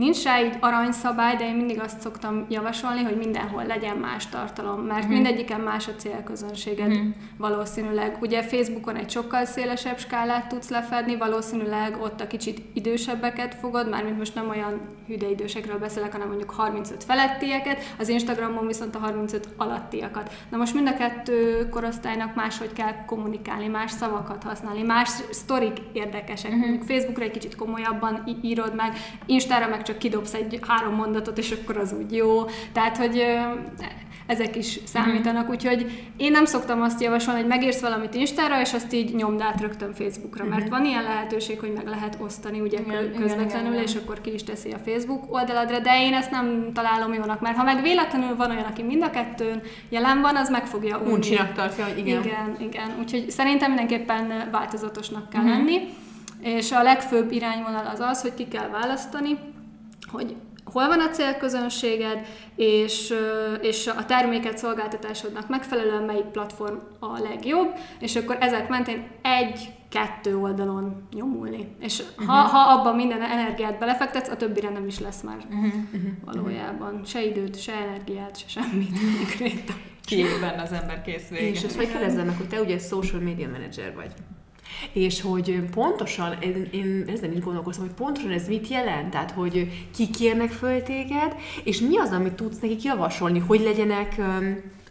[0.00, 4.80] Nincs rá így aranyszabály, de én mindig azt szoktam javasolni, hogy mindenhol legyen más tartalom,
[4.80, 5.12] mert uh-huh.
[5.12, 7.06] mindegyiken más a célközönséged uh-huh.
[7.36, 8.16] valószínűleg.
[8.20, 14.18] Ugye Facebookon egy sokkal szélesebb skálát tudsz lefedni, valószínűleg ott a kicsit idősebbeket fogod, mármint
[14.18, 19.48] most nem olyan hüde idősekről beszélek, hanem mondjuk 35 felettieket, az Instagramon viszont a 35
[19.56, 20.32] alattiakat.
[20.50, 26.52] Na most mind a kettő korosztálynak máshogy kell kommunikálni, más szavakat használni, más sztorik érdekesek.
[26.52, 26.82] Uh-huh.
[26.86, 28.92] Facebookra egy kicsit komolyabban írod meg,
[29.26, 32.44] Instára meg csak kidobsz egy három mondatot, és akkor az úgy jó.
[32.72, 33.22] Tehát, hogy
[34.30, 35.50] ezek is számítanak, mm.
[35.50, 39.60] úgyhogy én nem szoktam azt javasolni, hogy megírsz valamit Instára, és azt így nyomd át
[39.60, 40.68] rögtön Facebookra, mert mm.
[40.68, 44.44] van ilyen lehetőség, hogy meg lehet osztani ugye igen, közvetlenül, igen, és akkor ki is
[44.44, 48.50] teszi a Facebook oldaladra, de én ezt nem találom jónak, mert ha meg véletlenül van
[48.50, 51.12] olyan, aki mind a kettőn jelen van, az meg fogja unni.
[51.12, 52.22] Uncsinak tartja, igen.
[52.24, 52.90] Igen, igen.
[53.00, 55.48] Úgyhogy szerintem mindenképpen változatosnak kell mm.
[55.48, 55.78] lenni,
[56.42, 59.38] és a legfőbb irányvonal az az, hogy ki kell választani,
[60.10, 63.14] hogy hol van a célközönséged, és,
[63.60, 71.08] és a terméket szolgáltatásodnak megfelelően melyik platform a legjobb, és akkor ezek mentén egy-kettő oldalon
[71.12, 71.76] nyomulni.
[71.80, 72.26] És uh-huh.
[72.26, 75.72] ha, ha abban minden energiát belefektetsz, a többire nem is lesz már uh-huh.
[76.24, 77.00] valójában.
[77.04, 78.98] Se időt, se energiát, se semmit.
[80.04, 81.46] Kiében az ember kész vége.
[81.46, 84.12] És ezt hogy kérdezzem meg, hogy te ugye social media manager vagy.
[84.92, 89.86] És hogy pontosan, én, én ezen is gondolkoztam, hogy pontosan ez mit jelent, tehát hogy
[89.94, 94.20] ki kérnek föl téged, és mi az, amit tudsz nekik javasolni, hogy legyenek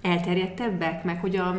[0.02, 1.58] elterjedtebbek, meg hogy a,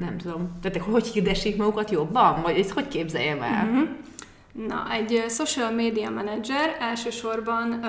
[0.00, 3.68] nem tudom, tehát hogy hirdessék magukat jobban, vagy ezt hogy képzeljem el?
[3.68, 3.88] Uh-huh.
[4.56, 7.88] Na, egy social media manager elsősorban ö,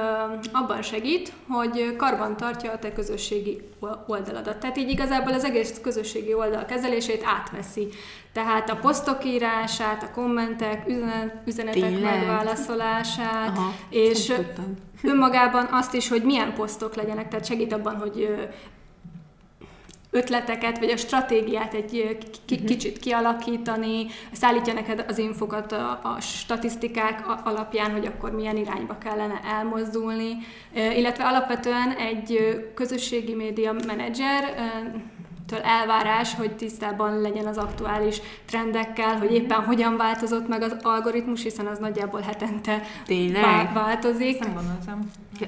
[0.51, 3.61] abban segít, hogy karban tartja a te közösségi
[4.07, 4.57] oldaladat.
[4.57, 7.87] Tehát így igazából az egész közösségi oldal kezelését átveszi.
[8.33, 12.01] Tehát a posztok írását, a kommentek, üzenet, üzenetek Tényleg?
[12.01, 14.33] megválaszolását, Aha, és
[15.03, 18.47] önmagában azt is, hogy milyen posztok legyenek, tehát segít abban, hogy
[20.11, 22.17] ötleteket, vagy a stratégiát egy
[22.47, 22.65] k- mhm.
[22.65, 29.41] kicsit kialakítani, szállítja neked az infokat a, a statisztikák alapján, hogy akkor milyen irányba kellene
[29.43, 30.37] elmozdulni,
[30.73, 34.43] illetve alapvetően egy közösségi média menedzser
[35.47, 41.43] től elvárás, hogy tisztában legyen az aktuális trendekkel, hogy éppen hogyan változott meg az algoritmus,
[41.43, 43.73] hiszen az nagyjából hetente Tényleg?
[43.73, 44.39] változik.
[44.39, 44.99] nem gondoltam.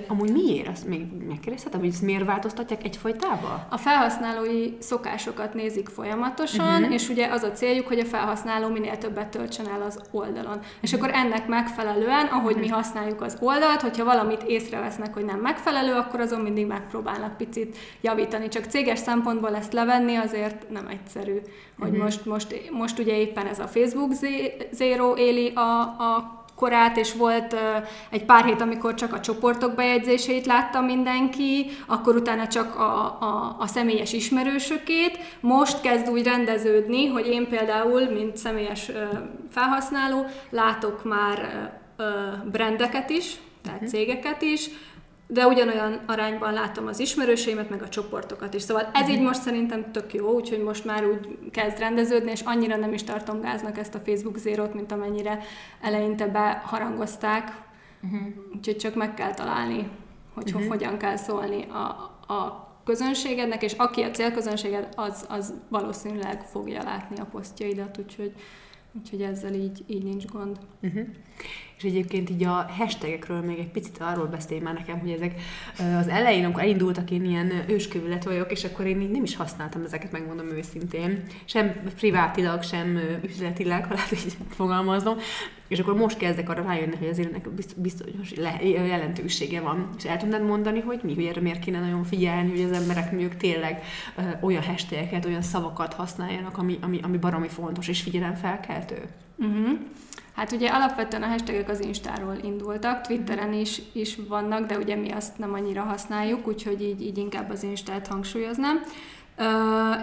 [0.07, 0.67] Amúgy miért?
[0.67, 3.65] Azt még megkérdezhetem, hogy ezt miért változtatják egyfajtába?
[3.69, 6.93] A felhasználói szokásokat nézik folyamatosan, uh-huh.
[6.93, 10.59] és ugye az a céljuk, hogy a felhasználó minél többet töltsen el az oldalon.
[10.81, 12.59] És akkor ennek megfelelően, ahogy uh-huh.
[12.59, 17.77] mi használjuk az oldalt, hogyha valamit észrevesznek, hogy nem megfelelő, akkor azon mindig megpróbálnak picit
[18.01, 18.47] javítani.
[18.47, 21.35] Csak céges szempontból ezt levenni azért nem egyszerű.
[21.79, 22.03] Hogy uh-huh.
[22.03, 24.11] most, most, most ugye éppen ez a Facebook
[24.71, 27.59] Zero éli a, a korát, és volt uh,
[28.09, 33.55] egy pár hét, amikor csak a csoportok bejegyzéseit látta mindenki, akkor utána csak a, a,
[33.59, 35.17] a személyes ismerősökét.
[35.39, 38.95] Most kezd úgy rendeződni, hogy én például, mint személyes uh,
[39.51, 42.05] felhasználó, látok már uh,
[42.51, 43.93] brandeket is, tehát uh-huh.
[43.93, 44.69] cégeket is,
[45.31, 48.61] de ugyanolyan arányban látom az ismerőseimet, meg a csoportokat is.
[48.61, 49.25] Szóval ez így mhm.
[49.25, 53.41] most szerintem tök jó, úgyhogy most már úgy kezd rendeződni, és annyira nem is tartom
[53.41, 55.39] gáznak ezt a Facebook zérót, mint amennyire
[55.81, 57.61] eleinte beharangozták.
[58.03, 58.27] Uh-huh.
[58.55, 59.89] Úgyhogy csak meg kell találni,
[60.33, 60.69] hogy uh-huh.
[60.69, 61.85] hogyan kell szólni a,
[62.33, 68.33] a közönségednek, és aki a célközönséged, az, az valószínűleg fogja látni a posztjaidat, úgyhogy,
[68.97, 70.57] úgyhogy ezzel így, így nincs gond.
[70.81, 71.07] Uh-huh.
[71.79, 75.41] És egyébként így a hashtagekről még egy picit arról beszélj már nekem, hogy ezek
[75.99, 80.11] az elején, amikor elindultak, én ilyen őskövület vagyok, és akkor én nem is használtam ezeket,
[80.11, 81.23] megmondom őszintén.
[81.45, 85.17] Sem privátilag, sem üzletileg, ha lehet így fogalmaznom.
[85.67, 88.07] És akkor most kezdek arra rájönni, hogy azért ennek biztos
[88.63, 89.89] jelentősége van.
[89.97, 93.11] És el tudnád mondani, hogy mi, hogy erre miért kéne nagyon figyelni, hogy az emberek
[93.11, 93.83] mondjuk tényleg
[94.17, 99.01] ö, olyan hashtageket, olyan szavakat használjanak, ami, ami, ami baromi fontos és figyelemfelkeltő?
[99.37, 99.79] Uh-huh.
[100.39, 105.11] Hát ugye alapvetően a hashtagek az Instáról indultak, Twitteren is, is vannak, de ugye mi
[105.11, 108.81] azt nem annyira használjuk, úgyhogy így, így inkább az Instát hangsúlyoznám.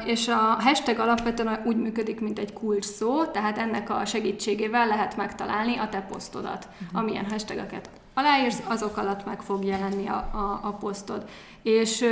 [0.04, 5.16] és a hashtag alapvetően úgy működik, mint egy kulcs szó, tehát ennek a segítségével lehet
[5.16, 7.00] megtalálni a te posztodat, uh-huh.
[7.00, 11.28] amilyen hashtageket aláírsz, azok alatt meg fog jelenni a, a, a posztod.
[11.62, 12.04] És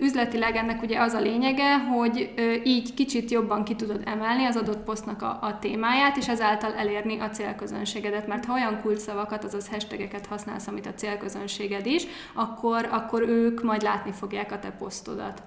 [0.00, 4.84] üzletileg ennek ugye az a lényege, hogy így kicsit jobban ki tudod emelni az adott
[4.84, 8.26] posztnak a, a témáját, és ezáltal elérni a célközönségedet.
[8.26, 13.82] Mert ha olyan kulcsszavakat, azaz hashtageket használsz, amit a célközönséged is, akkor, akkor ők majd
[13.82, 15.42] látni fogják a te posztodat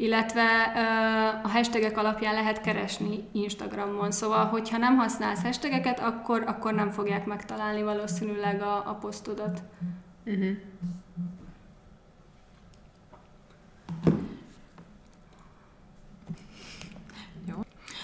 [0.00, 0.72] illetve
[1.42, 4.10] a hashtagek alapján lehet keresni Instagramon.
[4.10, 9.62] Szóval, hogyha nem használsz hashtageket, akkor, akkor nem fogják megtalálni valószínűleg a, a posztodat.
[10.24, 10.56] Uh-huh.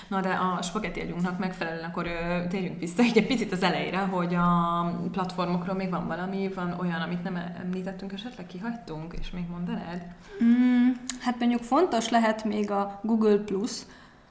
[0.09, 4.35] Na de a spagetti agyunknak megfelelően akkor ö, térjünk vissza egy picit az elejére, hogy
[4.35, 10.03] a platformokról még van valami, van olyan, amit nem említettünk, esetleg kihagytunk, és még mondanád?
[10.45, 10.89] Mm,
[11.21, 13.73] hát mondjuk fontos lehet még a Google Plus,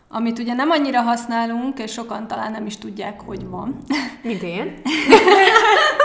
[0.08, 3.78] amit ugye nem annyira használunk, és sokan talán nem is tudják, hogy van.
[4.24, 4.82] Mint én.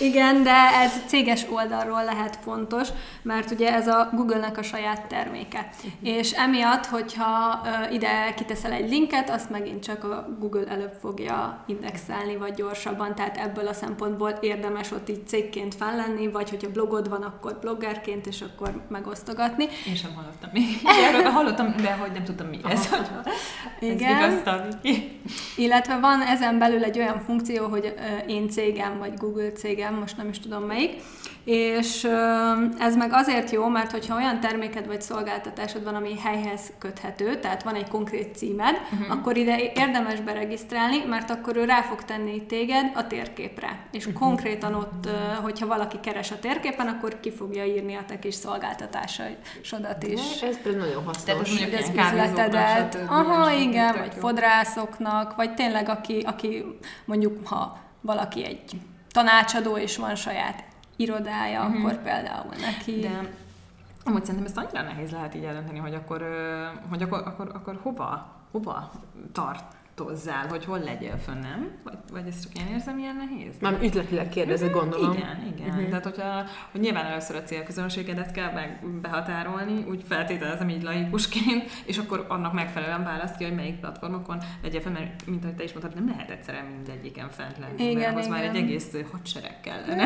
[0.00, 2.88] Igen, de ez céges oldalról lehet fontos,
[3.22, 5.68] mert ugye ez a Google-nek a saját terméke.
[5.76, 6.16] Uh-huh.
[6.16, 7.60] És emiatt, hogyha
[7.92, 13.36] ide kiteszel egy linket, azt megint csak a Google előbb fogja indexelni, vagy gyorsabban, tehát
[13.36, 18.40] ebből a szempontból érdemes ott így cégként lenni, vagy hogyha blogod van, akkor bloggerként, és
[18.40, 19.68] akkor megosztogatni.
[19.86, 20.64] Én sem hallottam még.
[20.84, 22.88] Erről hallottam, de hogy nem tudtam mi ez.
[23.80, 24.20] Igen.
[24.20, 24.76] Ez
[25.56, 27.94] Illetve van ezen belül egy olyan funkció, hogy
[28.26, 31.02] én cégem, vagy Google cégem, most nem is tudom melyik,
[31.44, 32.08] és
[32.78, 37.62] ez meg azért jó, mert hogyha olyan terméked vagy szolgáltatásod van, ami helyhez köthető, tehát
[37.62, 39.16] van egy konkrét címed, uh-huh.
[39.16, 43.86] akkor ide érdemes beregisztrálni, mert akkor ő rá fog tenni téged a térképre.
[43.92, 44.22] És uh-huh.
[44.22, 45.08] konkrétan ott,
[45.42, 50.42] hogyha valaki keres a térképen, akkor ki fogja írni a te kis szolgáltatásodat is.
[50.42, 51.24] Ez például nagyon hasznos.
[51.24, 52.98] Tehát ez mondjuk az üzletedet.
[53.08, 56.64] Aha, igen, vagy fodrászoknak, vagy tényleg aki, aki
[57.04, 58.62] mondjuk, ha valaki egy
[59.14, 60.64] tanácsadó, és van saját
[60.96, 61.84] irodája, uh-huh.
[61.84, 63.00] akkor például neki...
[63.00, 63.30] De
[64.04, 66.24] amúgy szerintem ezt annyira nehéz lehet így eldönteni, hogy akkor,
[66.88, 68.90] hogy akkor, akkor, akkor hova, hova
[69.32, 69.64] tart
[69.94, 71.70] tartozzál, hogy hol legyél fönn, nem?
[71.84, 73.54] Vagy, vagy ezt csak én érzem ilyen nehéz?
[73.60, 74.78] Már üzletileg kérdezed, mm-hmm.
[74.78, 75.12] gondolom.
[75.12, 75.68] Igen, igen.
[75.68, 75.88] Uh-huh.
[75.88, 81.98] Tehát, hogyha, hogy nyilván először a célközönségedet kell meg behatárolni, úgy feltételezem így laikusként, és
[81.98, 85.72] akkor annak megfelelően választ ki, hogy melyik platformokon legyél fenn, mert mint ahogy te is
[85.72, 88.38] mondtad, nem lehet egyszerűen mindegyiken fent lenni, igen, mert ahhoz igen.
[88.38, 90.04] már egy egész hadsereg kellene.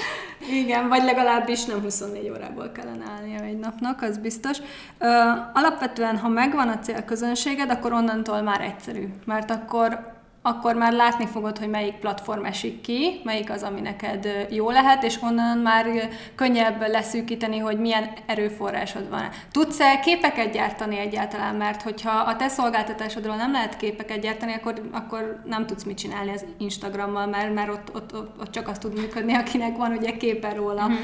[0.62, 4.58] igen, vagy legalábbis nem 24 órából kellene állnia egy napnak, az biztos.
[4.98, 5.06] Ö,
[5.52, 10.16] alapvetően, ha megvan a célközönséged, akkor onnantól már egyszerű mert akkor
[10.48, 15.02] akkor már látni fogod, hogy melyik platform esik ki, melyik az, ami neked jó lehet,
[15.02, 15.86] és onnan már
[16.34, 19.28] könnyebb leszűkíteni, hogy milyen erőforrásod van.
[19.52, 25.42] Tudsz-e képeket gyártani egyáltalán, mert hogyha a te szolgáltatásodról nem lehet képeket gyártani, akkor, akkor
[25.44, 28.94] nem tudsz mit csinálni az Instagrammal, mert, mert ott, ott, ott, ott csak az tud
[28.94, 30.88] működni, akinek van ugye képe róla.
[30.88, 30.96] Mm-hmm.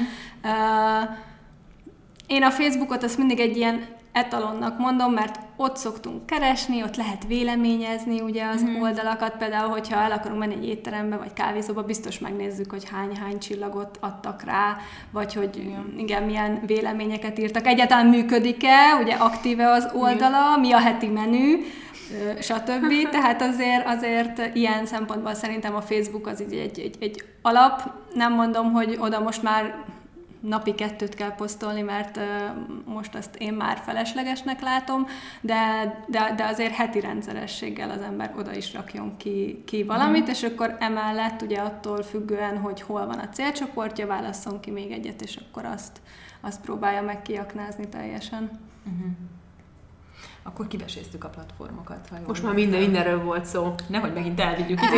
[0.43, 1.09] Uh,
[2.27, 7.27] én a Facebookot azt mindig egy ilyen etalonnak mondom, mert ott szoktunk keresni, ott lehet
[7.27, 8.81] véleményezni ugye az mm.
[8.81, 13.97] oldalakat, például, hogyha el akarunk menni egy étterembe vagy kávézóba, biztos megnézzük, hogy hány-hány csillagot
[14.01, 14.77] adtak rá,
[15.11, 17.67] vagy hogy igen, igen milyen véleményeket írtak.
[17.67, 21.57] Egyáltalán működik-e, ugye aktíve az oldala, mi a heti menü,
[22.39, 22.93] stb.
[23.11, 27.81] Tehát azért, azért ilyen szempontból szerintem a Facebook az egy, egy, egy, egy alap.
[28.13, 29.75] Nem mondom, hogy oda most már
[30.47, 32.19] napi kettőt kell posztolni, mert
[32.85, 35.07] most azt én már feleslegesnek látom,
[35.41, 35.57] de,
[36.07, 40.29] de, de azért heti rendszerességgel az ember oda is rakjon ki, ki valamit, mm.
[40.29, 45.21] és akkor emellett ugye attól függően, hogy hol van a célcsoportja, válasszon ki még egyet,
[45.21, 46.01] és akkor azt,
[46.41, 48.51] azt próbálja meg kiaknázni teljesen.
[48.85, 49.11] Uh-huh
[50.47, 52.07] akkor kiveséztük a platformokat.
[52.09, 53.73] Ha Most már minden, mindenről volt szó.
[53.87, 54.89] Nehogy megint elvigyük itt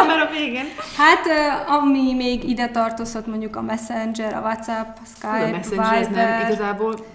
[0.00, 0.64] a már a végén.
[0.96, 1.26] Hát,
[1.66, 6.28] ami még ide tartozhat, mondjuk a Messenger, a WhatsApp, a Skype, a Messenger Viber.
[6.28, 7.06] nem igazából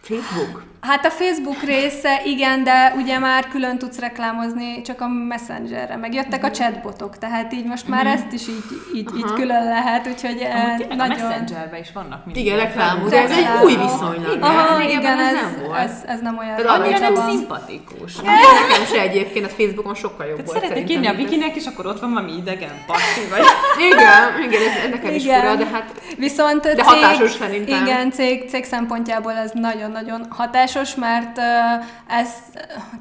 [0.00, 0.67] Facebook.
[0.80, 6.14] Hát a Facebook része, igen, de ugye már külön tudsz reklámozni csak a Messengerre, meg
[6.14, 8.64] jöttek a chatbotok, tehát így most már ezt is így,
[8.94, 11.00] így, így külön lehet, úgyhogy Aha, nagyon...
[11.00, 12.44] A Messengerben is vannak mindig.
[12.44, 14.42] Igen, reklámok, de ez egy új viszonylag.
[14.42, 15.78] Aha, igen, ez, ez, nem volt.
[15.78, 16.56] Ez, ez nem olyan.
[16.56, 18.16] Tehát annyira nem szimpatikus.
[18.68, 20.60] Nekem se egyébként a Facebookon sokkal jobb volt.
[20.60, 23.40] Szeretnék írni a Vikinek, és akkor ott van valami idegen passi, vagy...
[23.90, 25.92] Igen, igen, ez nekem is fura, de hát...
[26.16, 27.84] Viszont de hatásos szerintem.
[27.84, 31.38] Igen, cég, cég szempontjából ez nagyon-nagyon hatásos hatásos, mert
[32.08, 32.28] ez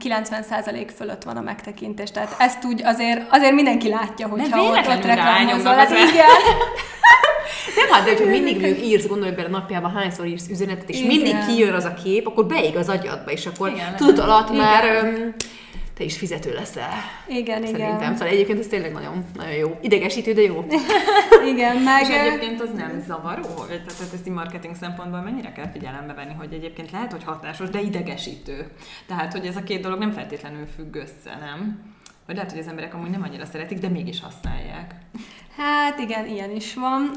[0.04, 2.12] 90% fölött van a megtekintés.
[2.12, 5.74] Tehát ezt úgy azért, azért mindenki látja, hogyha ott, ott reklámozol.
[5.74, 6.26] Hát igen.
[7.76, 11.08] Nem, hát de hogyha mindig mondjuk írsz, gondolj bele napjában, hányszor írsz üzenetet, és Igen.
[11.08, 14.62] mindig kijön az a kép, akkor beég az agyadba, és akkor Igen, tudod alatt Igen.
[14.62, 15.34] már um,
[15.98, 16.94] te is fizető leszel.
[17.28, 17.98] Igen, Szerintem.
[17.98, 18.14] igen.
[18.14, 19.78] Szóval egyébként ez tényleg nagyon, nagyon jó.
[19.82, 20.66] Idegesítő, de jó.
[21.54, 22.02] igen, meg...
[22.02, 23.66] És egyébként az nem zavaró?
[23.68, 28.72] Tehát ezt marketing szempontból mennyire kell figyelembe venni, hogy egyébként lehet, hogy hatásos, de idegesítő.
[29.08, 31.80] Tehát, hogy ez a két dolog nem feltétlenül függ össze, nem?
[32.26, 34.96] Vagy lehet, hogy az emberek amúgy nem annyira szeretik, de mégis használják.
[35.58, 37.12] Hát igen, ilyen is van.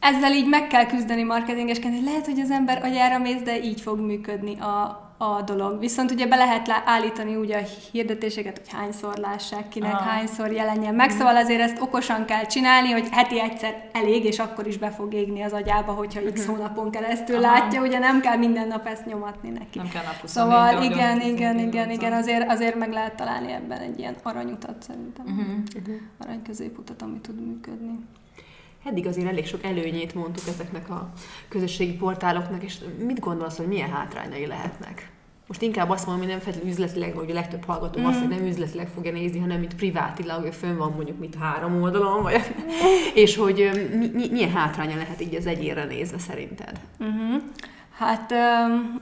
[0.00, 3.80] Ezzel így meg kell küzdeni marketingesként, hogy lehet, hogy az ember agyára mész, de így
[3.80, 5.78] fog működni a, a dolog.
[5.78, 10.02] Viszont ugye be lehet állítani ugye a hirdetéseket, hogy hányszor lássák kinek, Aha.
[10.02, 14.66] hányszor jelenjen meg, szóval azért ezt okosan kell csinálni, hogy heti egyszer elég, és akkor
[14.66, 16.56] is be fog égni az agyába, hogyha x uh-huh.
[16.56, 17.54] hónapon keresztül Aha.
[17.54, 19.78] látja, ugye nem kell minden nap ezt nyomatni neki.
[19.78, 23.98] Nem kell nap Szóval igen, igen, igen, igen, azért, azért meg lehet találni ebben egy
[23.98, 25.24] ilyen aranyutat szerintem.
[25.26, 25.82] Uh-huh.
[25.82, 25.94] Uh-huh.
[26.18, 27.98] Arany középutat, ami tud működni
[28.84, 31.12] eddig azért elég sok előnyét mondtuk ezeknek a
[31.48, 35.12] közösségi portáloknak, és mit gondolsz, hogy milyen hátrányai lehetnek?
[35.46, 38.04] Most inkább azt mondom, hogy nem feltétlenül üzletileg, vagy a legtöbb hallgató mm.
[38.04, 42.22] azt, hogy nem üzletileg fogja nézni, hanem mint privátilag, fönn van mondjuk mit három oldalon,
[42.22, 42.54] vagy,
[43.14, 46.80] és hogy mi, mi, milyen hátránya lehet így az egyénre nézve szerinted?
[47.04, 47.36] Mm-hmm.
[47.98, 48.32] Hát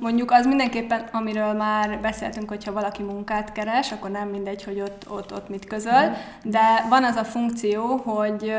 [0.00, 5.06] mondjuk az mindenképpen, amiről már beszéltünk, hogyha valaki munkát keres, akkor nem mindegy, hogy ott,
[5.10, 6.50] ott, ott mit közöl, mm.
[6.50, 8.52] de van az a funkció, hogy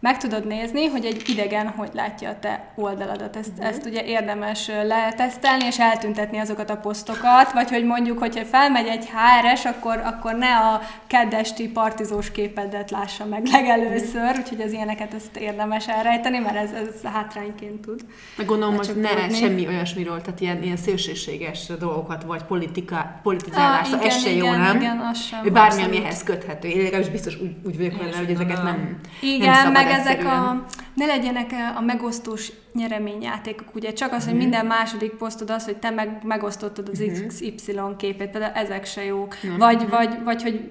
[0.00, 3.36] meg tudod nézni, hogy egy idegen hogy látja a te oldaladat.
[3.36, 3.66] Ezt, uh-huh.
[3.66, 9.08] ezt ugye érdemes letesztelni, és eltüntetni azokat a posztokat, vagy hogy mondjuk, hogyha felmegy egy
[9.08, 14.38] HRS, akkor, akkor ne a keddesti partizós képedet lássa meg legelőször, uh-huh.
[14.38, 18.00] úgyhogy az ilyeneket ezt érdemes elrejteni, mert ez, ez hátrányként tud.
[18.36, 19.34] Meg gondolom, hogy ne tudni.
[19.34, 24.76] semmi olyasmiről, tehát ilyen, ilyen szélsőséges dolgokat, vagy politika, politizálás, ah, ez se jó, nem?
[24.76, 25.52] Igen, az sem.
[25.52, 26.68] Bármi, ami ehhez köthető.
[26.68, 30.64] Én legalábbis biztos úgy, úgy vagyok vele, hogy ezeket nem, igen, nem meg ezek a,
[30.94, 34.38] ne legyenek a megosztós nyereményjátékok, ugye csak az, hogy mm.
[34.38, 37.26] minden második posztod az, hogy te meg, megosztottad az mm-hmm.
[37.26, 39.36] XY képét, például ezek se jók.
[39.46, 39.56] Mm-hmm.
[39.56, 40.70] Vagy, vagy, vagy, hogy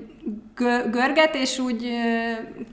[0.91, 1.89] görget, és úgy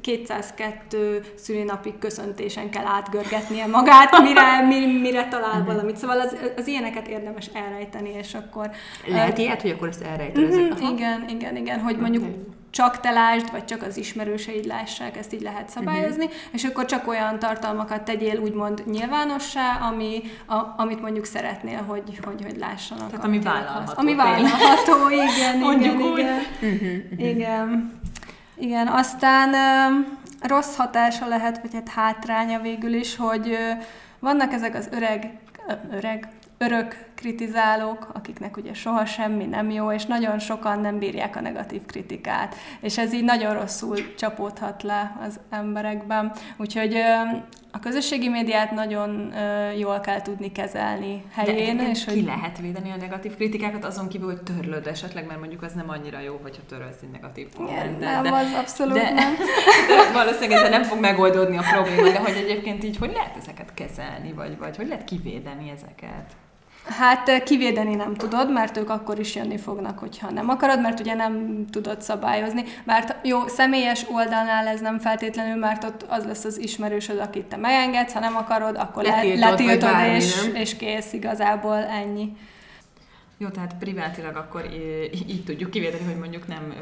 [0.00, 4.60] 202 szülinapig köszöntésen kell átgörgetnie magát, mire,
[5.00, 5.66] mire talál mm-hmm.
[5.66, 5.96] valamit.
[5.96, 8.70] Szóval az, az ilyeneket érdemes elrejteni, és akkor...
[9.06, 10.46] Lehet ilyet, hogy akkor ezt elrejteni?
[10.46, 15.16] Mm-hmm, igen, igen, igen, hogy mondjuk okay csak te lásd, vagy csak az ismerőseid lássák,
[15.16, 16.40] ezt így lehet szabályozni, uh-huh.
[16.52, 22.42] és akkor csak olyan tartalmakat tegyél úgymond nyilvánossá, ami, a, amit mondjuk szeretnél, hogy, hogy,
[22.42, 23.10] hogy lássanak.
[23.10, 23.92] Tehát ami vállalható.
[23.96, 26.18] Ami vállalható, igen, igen, úgy.
[26.18, 26.40] igen.
[26.60, 28.00] Uh-huh, igen.
[28.56, 29.54] Igen, aztán
[30.40, 33.58] rossz hatása lehet, vagy hát hátránya végül is, hogy
[34.18, 35.38] vannak ezek az öreg,
[35.90, 41.40] öreg, örök kritizálók, akiknek ugye soha semmi nem jó, és nagyon sokan nem bírják a
[41.40, 42.54] negatív kritikát.
[42.80, 46.32] És ez így nagyon rosszul csapódhat le az emberekben.
[46.56, 46.96] Úgyhogy
[47.70, 49.32] a közösségi médiát nagyon
[49.78, 51.76] jól kell tudni kezelni helyén.
[51.76, 52.14] De és hogy...
[52.14, 55.88] ki lehet védeni a negatív kritikákat, azon kívül, hogy törlöd esetleg, mert mondjuk az nem
[55.90, 57.98] annyira jó, hogyha törölsz egy negatív kommentet.
[57.98, 59.34] Nem, de, az abszolút de, nem.
[59.88, 63.74] De valószínűleg ezzel nem fog megoldódni a probléma, de hogy egyébként így hogy lehet ezeket
[63.74, 66.36] kezelni, vagy, vagy hogy lehet kivédeni ezeket?
[66.84, 71.14] Hát kivédeni nem tudod, mert ők akkor is jönni fognak, hogyha nem akarod, mert ugye
[71.14, 72.64] nem tudod szabályozni.
[72.84, 77.56] Mert jó, személyes oldalnál ez nem feltétlenül, mert ott az lesz az ismerősöd, akit te
[77.56, 82.36] megengedsz, ha nem akarod, akkor letiltod, letiltod bármi, és, és kész, igazából ennyi.
[83.38, 84.64] Jó, tehát privátilag akkor
[85.12, 86.74] így, így tudjuk kivédeni, hogy mondjuk nem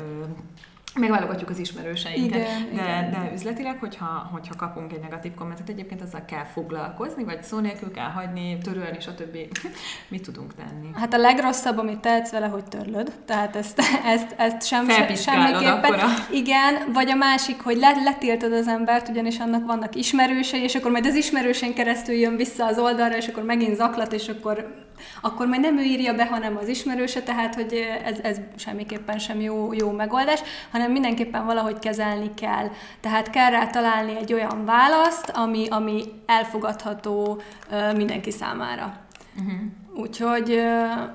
[0.94, 2.40] megválogatjuk az ismerőseinket.
[2.40, 3.10] Igen, de, igen.
[3.10, 7.90] de üzletileg, hogyha, hogyha kapunk egy negatív kommentet, egyébként azzal kell foglalkozni, vagy szó nélkül
[7.90, 9.36] kell hagyni, törölni, stb.
[10.08, 10.90] Mit tudunk tenni?
[10.94, 13.12] Hát a legrosszabb, amit tehetsz vele, hogy törlöd.
[13.24, 15.98] Tehát ezt, ezt, ezt sem, semmiképpen.
[15.98, 16.08] A...
[16.30, 21.06] Igen, vagy a másik, hogy letiltod az embert, ugyanis annak vannak ismerősei, és akkor majd
[21.06, 24.84] az ismerősén keresztül jön vissza az oldalra, és akkor megint zaklat, és akkor
[25.20, 29.40] akkor majd nem ő írja be, hanem az ismerőse, tehát hogy ez, ez semmiképpen sem
[29.40, 32.70] jó, jó megoldás, hanem mindenképpen valahogy kezelni kell.
[33.00, 37.40] Tehát kell rá találni egy olyan választ, ami, ami elfogadható
[37.94, 39.00] mindenki számára.
[39.38, 39.60] Uh-huh.
[39.94, 40.62] Úgyhogy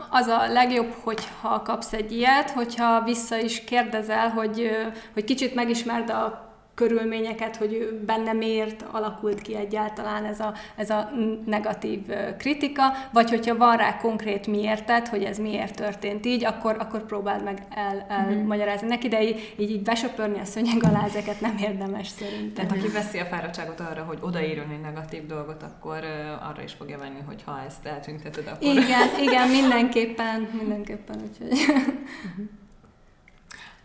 [0.10, 4.70] az a legjobb, hogyha kapsz egy ilyet, hogyha vissza is kérdezel, hogy,
[5.14, 6.47] hogy kicsit megismerd a
[6.78, 11.10] körülményeket, hogy benne miért alakult ki egyáltalán ez a, ez a
[11.46, 12.00] negatív
[12.38, 17.44] kritika, vagy hogyha van rá konkrét miértet, hogy ez miért történt így, akkor, akkor próbáld
[17.44, 18.96] meg el, elmagyarázni mhm.
[18.96, 22.68] neki, de így, így, besöpörni a szönyeg alá ezeket nem érdemes szerintem.
[22.68, 26.04] Tehát aki veszi a fáradtságot arra, hogy odaírjon egy negatív dolgot, akkor
[26.50, 28.68] arra is fogja venni, hogy ha ezt eltünteted, akkor...
[28.68, 31.60] Igen, igen, mindenképpen, mindenképpen, úgyhogy...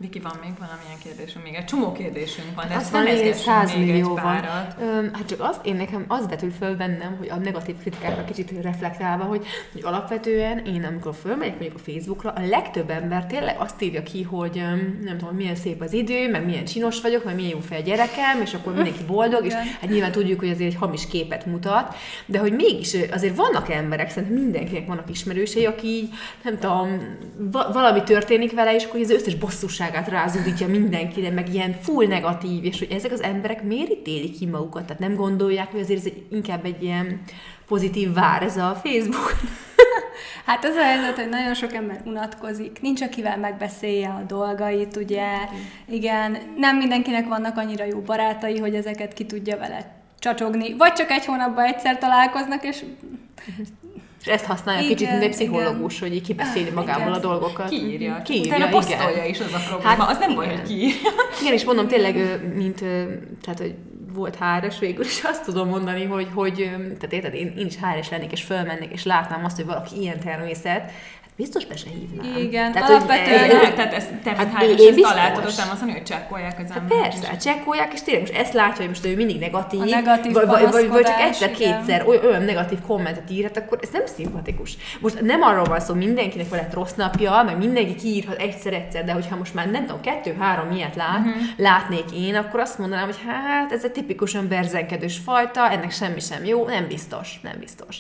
[0.03, 1.45] Viki, van még valamilyen kérdésünk?
[1.45, 4.45] Még egy csomó kérdésünk van, de azt nem még 100 millió van.
[4.81, 8.53] Öm, hát csak azt, én nekem az vetül föl bennem, hogy a negatív kritikákra kicsit
[8.63, 13.83] reflektálva, hogy, hogy alapvetően én, amikor fölmegyek mondjuk a Facebookra, a legtöbb ember tényleg azt
[13.83, 14.63] írja ki, hogy
[15.05, 18.41] nem tudom, milyen szép az idő, meg milyen csinos vagyok, meg milyen jó fel gyerekem,
[18.41, 21.95] és akkor mindenki boldog, és hát nyilván tudjuk, hogy azért egy hamis képet mutat,
[22.27, 26.09] de hogy mégis azért vannak emberek, szerintem mindenkinek vannak ismerősei, aki így,
[26.43, 27.17] nem tudom,
[27.73, 29.35] valami történik vele, és akkor az összes
[29.93, 34.47] bosszúságát rázúdítja mindenkire, meg ilyen full negatív, és hogy ezek az emberek miért ítélik ki
[34.47, 37.21] magukat, tehát nem gondolják, hogy azért ez egy, inkább egy ilyen
[37.67, 39.33] pozitív vár ez a Facebook.
[40.47, 45.27] Hát az a helyzet, hogy nagyon sok ember unatkozik, nincs akivel megbeszélje a dolgait, ugye,
[45.89, 51.11] igen, nem mindenkinek vannak annyira jó barátai, hogy ezeket ki tudja vele csacsogni, vagy csak
[51.11, 52.85] egy hónapban egyszer találkoznak, és
[54.25, 56.09] és ezt használja igen, kicsit, mint egy pszichológus, igen.
[56.09, 57.13] hogy így kibeszéli ah, magából igen.
[57.13, 57.69] a dolgokat.
[57.69, 58.23] Kiírja.
[58.25, 59.89] Kiírja, Utána posztolja is az a probléma.
[59.89, 60.45] Hát, az nem igen.
[60.45, 61.11] baj, hogy kiírja.
[61.41, 62.79] Igen, és mondom tényleg, mint,
[63.43, 63.75] tehát, hogy
[64.15, 68.11] volt HRS végül, és azt tudom mondani, hogy, hogy tehát érted, én, én is HRS
[68.11, 70.91] lennék, és fölmennék, és látnám azt, hogy valaki ilyen természet,
[71.37, 72.37] biztos be se hívnám.
[72.37, 73.41] Igen, tehát, alapvetően.
[73.41, 76.59] Hogy, e, tehát ezt, te, hát, hát én, én ezt találtad, azt mondani, hogy csekkolják
[76.59, 77.03] az emberek.
[77.03, 77.43] Hát persze, és...
[77.43, 80.71] csekkolják, és tényleg most ezt látja, hogy most ő mindig negatív, a negatív vagy, vagy,
[80.71, 84.77] vagy, vagy csak egyszer-kétszer olyan, olyan negatív kommentet írhat, akkor ez nem szimpatikus.
[85.01, 89.13] Most nem arról van szó, mindenkinek van egy rossz napja, mert mindenki kiírhat egyszer-egyszer, de
[89.13, 91.43] hogyha most már nem tudom, kettő-három ilyet lát, uh-huh.
[91.57, 96.45] látnék én, akkor azt mondanám, hogy hát ez egy tipikusan berzenkedős fajta, ennek semmi sem
[96.45, 97.97] jó, nem biztos, nem biztos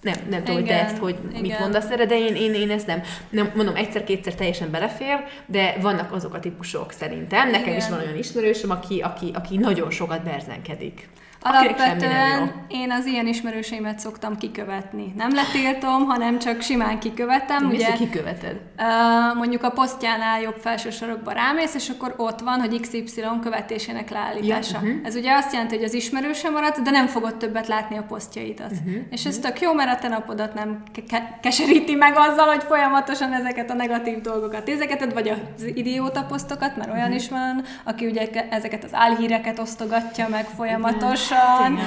[0.00, 1.40] nem, nem tudom, hogy te ezt hogy igen.
[1.40, 5.76] mit mondasz erre, de én, én, én ezt nem, nem mondom, egyszer-kétszer teljesen belefér, de
[5.80, 7.50] vannak azok a típusok szerintem.
[7.50, 7.76] Nekem igen.
[7.76, 11.08] is van olyan ismerősöm, aki, aki, aki nagyon sokat berzenkedik.
[11.42, 15.12] Alapvetően én az ilyen ismerőseimet szoktam kikövetni.
[15.16, 17.64] Nem letiltom, hanem csak simán kikövetem.
[17.64, 18.60] Mi ugye, kiköveted?
[18.78, 24.10] Uh, mondjuk a posztjánál jobb felső sarokba rámész, és akkor ott van, hogy XY követésének
[24.10, 24.78] leállítása.
[24.82, 25.06] Ja, uh-huh.
[25.06, 28.70] Ez ugye azt jelenti, hogy az ismerőse marad, de nem fogod többet látni a posztjaidat.
[28.70, 29.02] Uh-huh.
[29.10, 33.32] És ez tök jó, mert a te napodat nem ke- keseríti meg azzal, hogy folyamatosan
[33.32, 37.16] ezeket a negatív dolgokat ézeketed, vagy az idióta posztokat, mert olyan uh-huh.
[37.16, 41.78] is van, aki ugye ezeket az álhíreket osztogatja meg folyamatos gyorsan.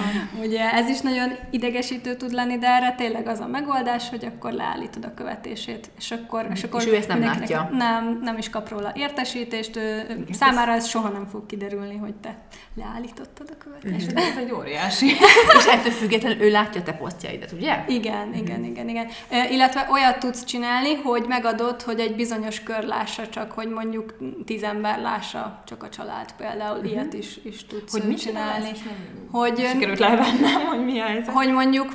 [0.41, 4.51] Ugye ez is nagyon idegesítő tud lenni, de erre tényleg az a megoldás, hogy akkor
[4.51, 5.89] leállítod a követését.
[5.97, 7.69] És akkor, és akkor és ő ezt nem látja.
[7.71, 12.37] Nem, nem is kap róla értesítést, ő, számára ez soha nem fog kiderülni, hogy te
[12.75, 14.11] leállítottad a követését.
[14.11, 15.07] És ez egy óriási.
[15.57, 17.83] és ettől függetlenül ő látja te posztjaidat, ugye?
[17.87, 19.07] Igen, igen, igen, igen.
[19.29, 24.17] E, illetve olyat tudsz csinálni, hogy megadod, hogy egy bizonyos kör lássa csak, hogy mondjuk
[24.45, 26.77] tíz ember lássa csak a család például.
[26.77, 26.91] Uh-huh.
[26.91, 28.71] Ilyet is, is tudsz hogy mit csinálni.
[29.33, 31.33] Hogy, Sikerült levennem, hogy mi a helyzet.
[31.33, 31.87] Hogy mondjuk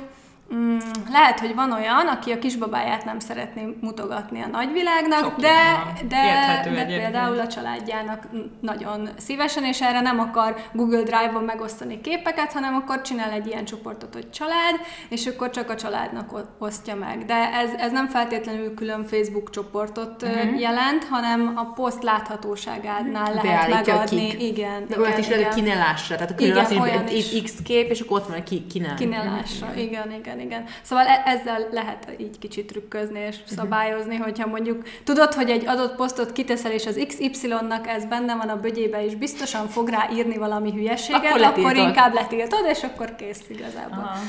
[0.53, 0.77] Mm,
[1.11, 6.61] lehet, hogy van olyan, aki a kisbabáját nem szeretné mutogatni a nagyvilágnak, Sok de, de,
[6.73, 8.27] de például a családjának
[8.61, 13.65] nagyon szívesen, és erre nem akar Google Drive-on megosztani képeket, hanem akkor csinál egy ilyen
[13.65, 14.75] csoportot, hogy család,
[15.09, 17.25] és akkor csak a családnak osztja meg.
[17.25, 20.59] De ez, ez nem feltétlenül külön Facebook csoportot uh-huh.
[20.59, 24.27] jelent, hanem a poszt láthatóságánál lehet megadni.
[24.27, 24.41] Kik.
[24.41, 26.15] Igen, de olyat is lehet, hogy ki ne lássa.
[26.15, 28.93] Tehát a igen, azt X kép, és akkor ott van, ki, ki ne.
[28.93, 29.73] Ki ne lássa.
[29.75, 30.73] Igen, igen igen, igen.
[30.81, 33.55] Szóval e- ezzel lehet így kicsit trükközni és mhm.
[33.55, 38.49] szabályozni, hogyha mondjuk tudod, hogy egy adott posztot kiteszel, és az XY-nak ez benne van
[38.49, 43.15] a bögyébe, és biztosan fog rá írni valami hülyeséget, akkor, akkor inkább letiltod, és akkor
[43.15, 44.03] kész igazából.
[44.03, 44.19] Aha.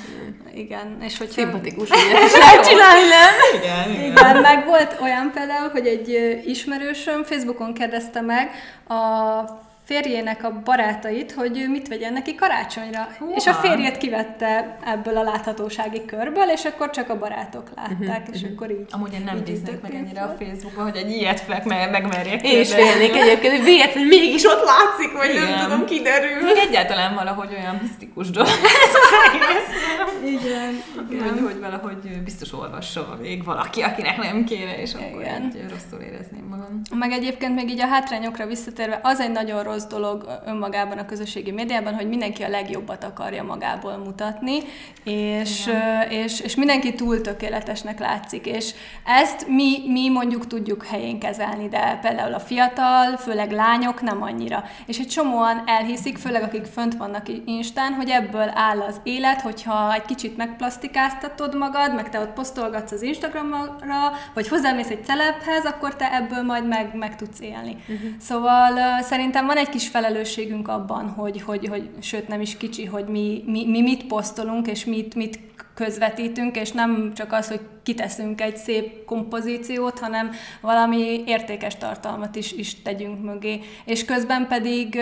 [0.55, 0.99] Igen.
[1.03, 1.33] És hogyha...
[1.33, 3.61] Szimpatikus, hogy lehet csinálni, nem?
[3.61, 4.11] Igen, igen.
[4.11, 8.51] igen, meg volt olyan például, hogy egy ismerősöm Facebookon kérdezte meg
[8.89, 13.09] a férjének a barátait, hogy mit vegyen neki karácsonyra.
[13.19, 13.35] Húha.
[13.37, 18.35] És a férjet kivette ebből a láthatósági körből, és akkor csak a barátok látták, uh-huh,
[18.35, 18.57] és uh-huh.
[18.57, 18.87] akkor így...
[18.91, 22.61] Amúgy én nem néznék meg ennyire a Facebookon, hogy egy ilyet meg, meg, megmerjek Én
[22.61, 25.49] is félnék egyébként, hogy véletlenül mégis ott látszik, vagy Igen.
[25.49, 26.43] nem tudom, kiderül.
[26.43, 28.49] Még egyáltalán valahogy olyan misztikus dolog
[28.87, 29.71] ez az egész.
[30.41, 30.83] Igen.
[31.11, 31.29] Igen.
[31.29, 35.43] Hogy, hogy valahogy biztos olvassa még valaki, akinek nem kéne, és akkor Igen.
[35.43, 36.81] egy rosszul érezném magam.
[36.95, 41.05] Meg egyébként még így a hátrányokra visszatérve, az egy nagyon rossz rossz dolog önmagában a
[41.05, 44.59] közösségi médiában, hogy mindenki a legjobbat akarja magából mutatni,
[45.05, 45.71] és,
[46.09, 48.75] és, és mindenki túl tökéletesnek látszik, és
[49.05, 54.65] ezt mi, mi mondjuk tudjuk helyén kezelni, de például a fiatal, főleg lányok nem annyira.
[54.87, 59.95] És egy csomóan elhiszik, főleg akik fönt vannak Instán, hogy ebből áll az élet, hogyha
[59.95, 65.97] egy kicsit megplasztikáztatod magad, meg te ott posztolgatsz az Instagramra, vagy hozzámész egy celebhez, akkor
[65.97, 67.77] te ebből majd meg, meg tudsz élni.
[67.89, 68.11] Uh-huh.
[68.21, 73.05] Szóval szerintem van egy kis felelősségünk abban, hogy, hogy, hogy sőt nem is kicsi, hogy
[73.05, 75.39] mi, mi, mi mit posztolunk, és mit, mit
[75.75, 82.53] közvetítünk, és nem csak az, hogy kiteszünk egy szép kompozíciót, hanem valami értékes tartalmat is,
[82.53, 83.61] is tegyünk mögé.
[83.85, 84.99] És közben pedig,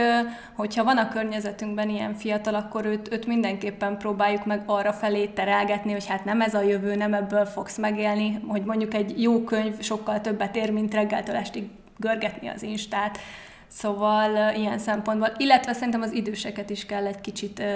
[0.56, 5.92] hogyha van a környezetünkben ilyen fiatal, akkor őt, őt mindenképpen próbáljuk meg arra felé terelgetni,
[5.92, 9.80] hogy hát nem ez a jövő, nem ebből fogsz megélni, hogy mondjuk egy jó könyv
[9.80, 11.64] sokkal többet ér, mint reggeltől estig
[11.96, 13.18] görgetni az instát.
[13.68, 17.66] Szóval ilyen szempontból, illetve szerintem az időseket is kell egy kicsit uh,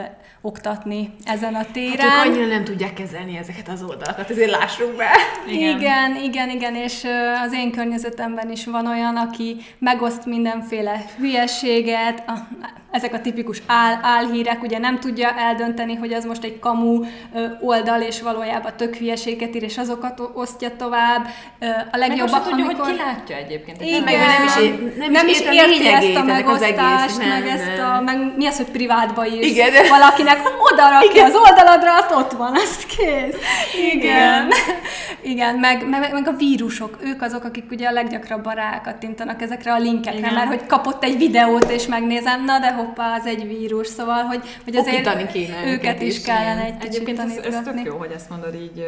[0.41, 2.09] oktatni ezen a téren.
[2.09, 5.11] Hát ők annyira nem tudják kezelni ezeket az oldalakat, ezért lássuk be.
[5.47, 11.05] Igen, igen, igen, igen és uh, az én környezetemben is van olyan, aki megoszt mindenféle
[11.19, 12.33] hülyeséget, a,
[12.93, 17.01] ezek a tipikus áll, álhírek, ugye nem tudja eldönteni, hogy az most egy kamu
[17.61, 21.27] oldal, és valójában tök hülyeséget ír, és azokat osztja tovább.
[21.93, 22.85] A legjobb, meg tudja, amikor...
[22.85, 23.81] hogy ki látja egyébként.
[23.81, 24.55] Igen, meg nem is,
[24.99, 28.57] nem, nem is érti ezt a megosztást, egész, meg, nem, ezt a, meg mi az,
[28.57, 29.71] hogy privátba is Igen.
[29.99, 30.41] valakinek
[30.73, 33.37] oda rakja az oldaladra, azt ott van, azt kész.
[33.93, 34.13] Igen.
[34.13, 34.49] Igen,
[35.33, 39.79] Igen meg, meg, meg, a vírusok, ők azok, akik ugye a leggyakrabban rákattintanak ezekre a
[39.79, 40.35] linkekre, Igen.
[40.35, 44.41] mert hogy kapott egy videót, és megnézem, na de hoppá, az egy vírus, szóval, hogy,
[44.65, 48.31] hogy azért kéne őket is kellene egy kicsit Egyébként ez, ez tök jó, hogy ezt
[48.31, 48.85] mondod így,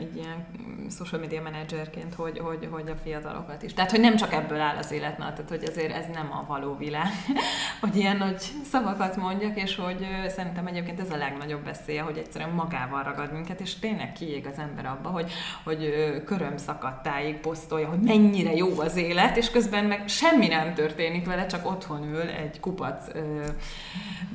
[0.00, 0.46] így ilyen
[0.90, 3.74] social media menedzserként, hogy, hogy, hogy a fiatalokat is.
[3.74, 6.44] Tehát, hogy nem csak ebből áll az élet, na, tehát, hogy azért ez nem a
[6.46, 7.10] való világ,
[7.80, 12.50] hogy ilyen nagy szavakat mondjak, és hogy szerintem egyébként ez a legnagyobb veszélye, hogy egyszerűen
[12.50, 15.30] magával ragad minket, és tényleg kiég az ember abba, hogy,
[15.64, 15.92] hogy
[16.24, 21.46] köröm szakadtáig posztolja, hogy mennyire jó az élet, és közben meg semmi nem történik vele,
[21.46, 23.10] csak otthon ül egy kupac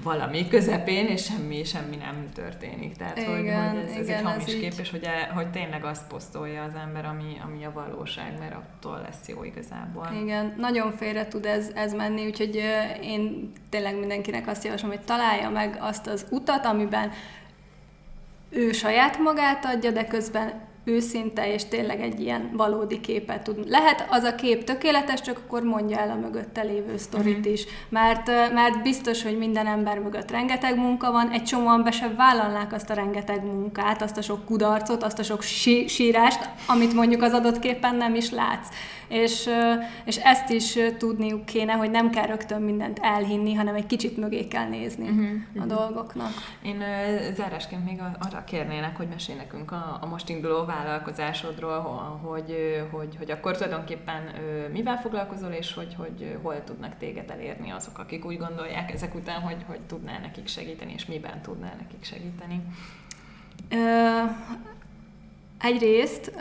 [0.04, 2.96] valami közepén, és semmi, semmi nem történik.
[2.96, 6.08] Tehát, igen, hogy, hogy ez, ez igen, egy hamis kép, és hogy, hogy tényleg azt
[6.44, 10.10] posztolja az ember, ami, ami a valóság, mert attól lesz jó igazából.
[10.22, 12.56] Igen, nagyon félre tud ez, ez menni, úgyhogy
[13.02, 17.12] én tényleg mindenkinek azt javaslom, hogy találja meg azt az utat, amiben
[18.50, 23.70] ő saját magát adja, de közben őszinte, és tényleg egy ilyen valódi képet tud.
[23.70, 27.54] Lehet az a kép tökéletes, csak akkor mondja el a mögötte lévő sztorit uh-huh.
[27.54, 27.66] is.
[27.90, 32.74] Mert, mert biztos, hogy minden ember mögött rengeteg munka van, egy csomóan be se vállalnák
[32.74, 37.22] azt a rengeteg munkát, azt a sok kudarcot, azt a sok sí- sírást, amit mondjuk
[37.22, 38.68] az adott képen nem is látsz
[39.08, 39.50] és,
[40.06, 44.48] és ezt is tudniuk kéne, hogy nem kell rögtön mindent elhinni, hanem egy kicsit mögé
[44.48, 45.26] kell nézni uh-huh.
[45.56, 45.78] a uh-huh.
[45.78, 46.32] dolgoknak.
[46.62, 46.84] Én
[47.36, 51.80] zárásként még arra kérnének, hogy mesélj nekünk a, a most induló vállalkozásodról,
[52.22, 54.22] hogy, hogy, hogy akkor tulajdonképpen
[54.72, 59.42] mivel foglalkozol, és hogy, hogy hol tudnak téged elérni azok, akik úgy gondolják ezek után,
[59.42, 62.62] hogy, hogy tudnál nekik segíteni, és miben tudnál nekik segíteni.
[63.72, 64.32] Uh,
[65.60, 66.34] egyrészt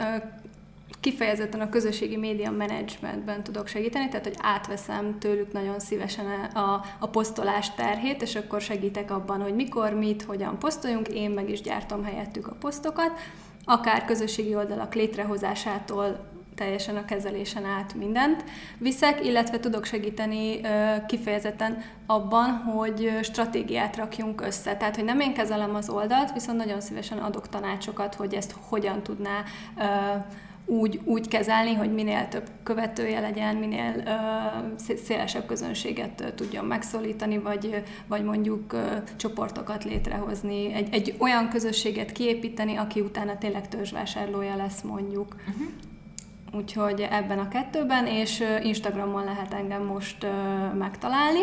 [1.03, 7.07] kifejezetten a közösségi média menedzsmentben tudok segíteni, tehát hogy átveszem tőlük nagyon szívesen a, a
[7.07, 12.05] posztolás terhét, és akkor segítek abban, hogy mikor, mit, hogyan posztoljunk, én meg is gyártom
[12.05, 13.19] helyettük a posztokat,
[13.65, 18.45] akár közösségi oldalak létrehozásától teljesen a kezelésen át mindent
[18.79, 20.61] viszek, illetve tudok segíteni
[21.07, 24.77] kifejezetten abban, hogy stratégiát rakjunk össze.
[24.77, 29.03] Tehát, hogy nem én kezelem az oldalt, viszont nagyon szívesen adok tanácsokat, hogy ezt hogyan
[29.03, 29.45] tudná
[30.73, 37.39] úgy, úgy kezelni, hogy minél több követője legyen, minél uh, szélesebb közönséget uh, tudjon megszólítani,
[37.39, 38.81] vagy, vagy mondjuk uh,
[39.17, 45.35] csoportokat létrehozni, egy, egy olyan közösséget kiépíteni, aki utána tényleg törzsvásárlója lesz mondjuk.
[45.49, 45.67] Uh-huh.
[46.55, 50.27] Úgyhogy ebben a kettőben, és Instagramon lehet engem most
[50.79, 51.41] megtalálni.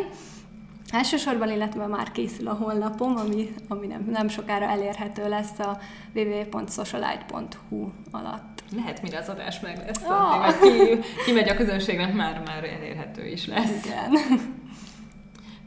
[0.90, 5.78] Elsősorban, illetve már készül a honlapom, ami, ami nem, nem sokára elérhető lesz a
[6.14, 8.59] www.socialite.hu alatt.
[8.76, 10.38] Lehet, mire az adás meg lesz, oh.
[10.38, 13.86] vagy ki, ki megy a közönségnek, már, már elérhető is lesz.
[13.86, 14.11] Igen.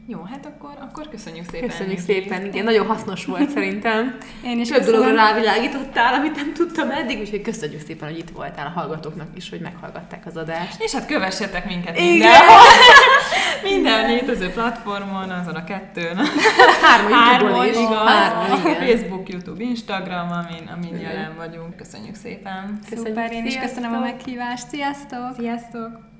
[0.07, 1.69] Jó, hát akkor, akkor köszönjük szépen.
[1.69, 4.17] Köszönjük szépen, igen, nagyon hasznos volt szerintem.
[4.45, 8.65] Én is Több dologra rávilágítottál, amit nem tudtam eddig, úgyhogy köszönjük szépen, hogy itt voltál
[8.65, 10.83] a hallgatóknak is, hogy meghallgatták az adást.
[10.83, 12.09] És hát kövessetek minket igen.
[12.09, 12.31] minden.
[13.71, 16.17] minden létező platformon, azon a kettőn.
[16.81, 17.75] Három YouTube-on is.
[17.75, 18.07] Igaz.
[18.07, 18.75] Három, igen.
[18.75, 21.75] Facebook, YouTube, Instagram, amin, amin jelen vagyunk.
[21.75, 22.79] Köszönjük szépen.
[22.89, 24.67] Köszönjük Szuper, én is köszönöm a meghívást.
[24.67, 25.35] Sziasztok!
[25.37, 26.12] Sziasztok!